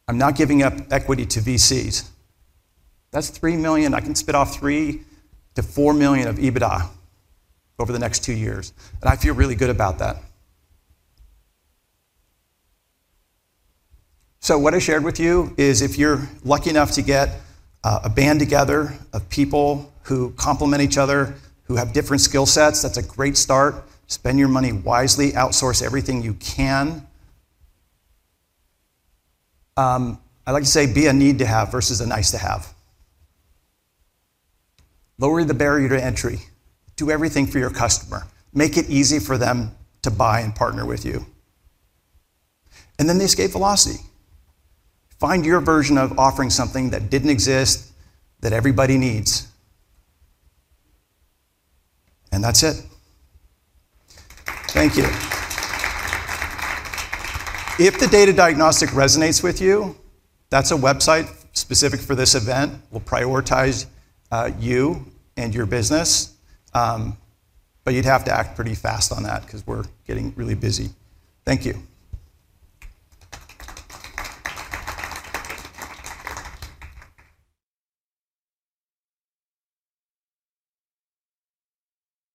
I'm 0.07 0.19
not 0.19 0.37
giving 0.37 0.63
up 0.63 0.75
equity 0.91 1.27
to 1.27 1.41
VCs. 1.41 2.09
That's 3.11 3.31
three 3.31 3.57
million. 3.57 3.95
I 3.95 4.01
can 4.01 4.15
spit 4.15 4.35
off 4.35 4.55
three 4.55 5.03
to 5.59 5.63
4 5.65 5.93
million 5.93 6.29
of 6.29 6.37
EBITDA 6.37 6.89
over 7.81 7.93
the 7.93 7.99
next 7.99 8.23
two 8.23 8.33
years. 8.33 8.73
And 9.01 9.11
I 9.11 9.17
feel 9.17 9.35
really 9.35 9.57
good 9.57 9.71
about 9.71 9.99
that. 9.99 10.19
So, 14.39 14.57
what 14.57 14.73
I 14.73 14.79
shared 14.79 15.03
with 15.03 15.19
you 15.19 15.53
is 15.59 15.83
if 15.83 15.99
you're 15.99 16.29
lucky 16.45 16.71
enough 16.71 16.93
to 16.93 17.03
get 17.03 17.41
uh, 17.83 18.01
a 18.05 18.09
band 18.09 18.39
together 18.39 18.95
of 19.13 19.29
people 19.31 19.93
who 20.05 20.31
complement 20.37 20.81
each 20.81 20.97
other, 20.97 21.35
who 21.65 21.75
have 21.75 21.93
different 21.93 22.21
skill 22.21 22.47
sets, 22.47 22.81
that's 22.83 22.97
a 22.97 23.03
great 23.03 23.37
start. 23.37 23.85
Spend 24.07 24.39
your 24.39 24.49
money 24.49 24.73
wisely, 24.73 25.33
outsource 25.33 25.83
everything 25.83 26.23
you 26.23 26.35
can. 26.35 27.05
Um, 29.77 30.21
I 30.47 30.53
like 30.53 30.63
to 30.63 30.69
say 30.69 30.93
be 30.93 31.07
a 31.09 31.13
need 31.13 31.41
to 31.41 31.47
have 31.47 31.73
versus 31.73 32.01
a 32.01 32.07
nice 32.07 32.31
to 32.31 32.39
have. 32.39 32.73
Lower 35.19 35.45
the 35.45 35.55
barrier 35.55 35.89
to 35.89 36.03
entry. 36.03 36.41
Do 36.97 37.11
everything 37.11 37.47
for 37.47 37.59
your 37.59 37.71
customer. 37.71 38.27
Make 38.53 38.77
it 38.77 38.89
easy 38.89 39.19
for 39.19 39.37
them 39.37 39.73
to 40.03 40.11
buy 40.11 40.41
and 40.41 40.55
partner 40.55 40.87
with 40.87 41.05
you. 41.05 41.27
And 42.99 43.09
then 43.09 43.19
the 43.19 43.25
escape 43.25 43.53
velocity. 43.53 44.01
Find 45.19 45.45
your 45.45 45.61
version 45.61 45.99
of 45.99 46.19
offering 46.19 46.51
something 46.51 46.91
that 46.91 47.11
didn't 47.11 47.31
exist, 47.31 47.93
that 48.41 48.53
everybody 48.53 48.99
needs. 48.99 49.49
And 52.31 52.43
that's 52.43 52.63
it. 52.63 52.85
Thank 54.69 54.97
you. 54.97 55.05
If 57.85 57.99
the 57.99 58.09
data 58.11 58.33
diagnostic 58.33 58.91
resonates 58.91 59.43
with 59.43 59.61
you, 59.61 59.97
that's 60.51 60.71
a 60.71 60.77
website 60.77 61.29
specific 61.57 62.01
for 62.01 62.15
this 62.15 62.35
event. 62.35 62.81
We'll 62.91 63.01
prioritize 63.01 63.87
uh, 64.31 64.51
you 64.59 65.07
and 65.37 65.55
your 65.55 65.67
business. 65.67 66.35
Um, 66.75 67.17
but 67.85 67.95
you'd 67.95 68.05
have 68.05 68.25
to 68.25 68.31
act 68.31 68.55
pretty 68.55 68.75
fast 68.75 69.13
on 69.13 69.23
that 69.23 69.43
because 69.47 69.67
we're 69.67 69.85
getting 70.07 70.35
really 70.37 70.55
busy. 70.55 70.91
Thank 71.45 71.65
you. 71.65 71.88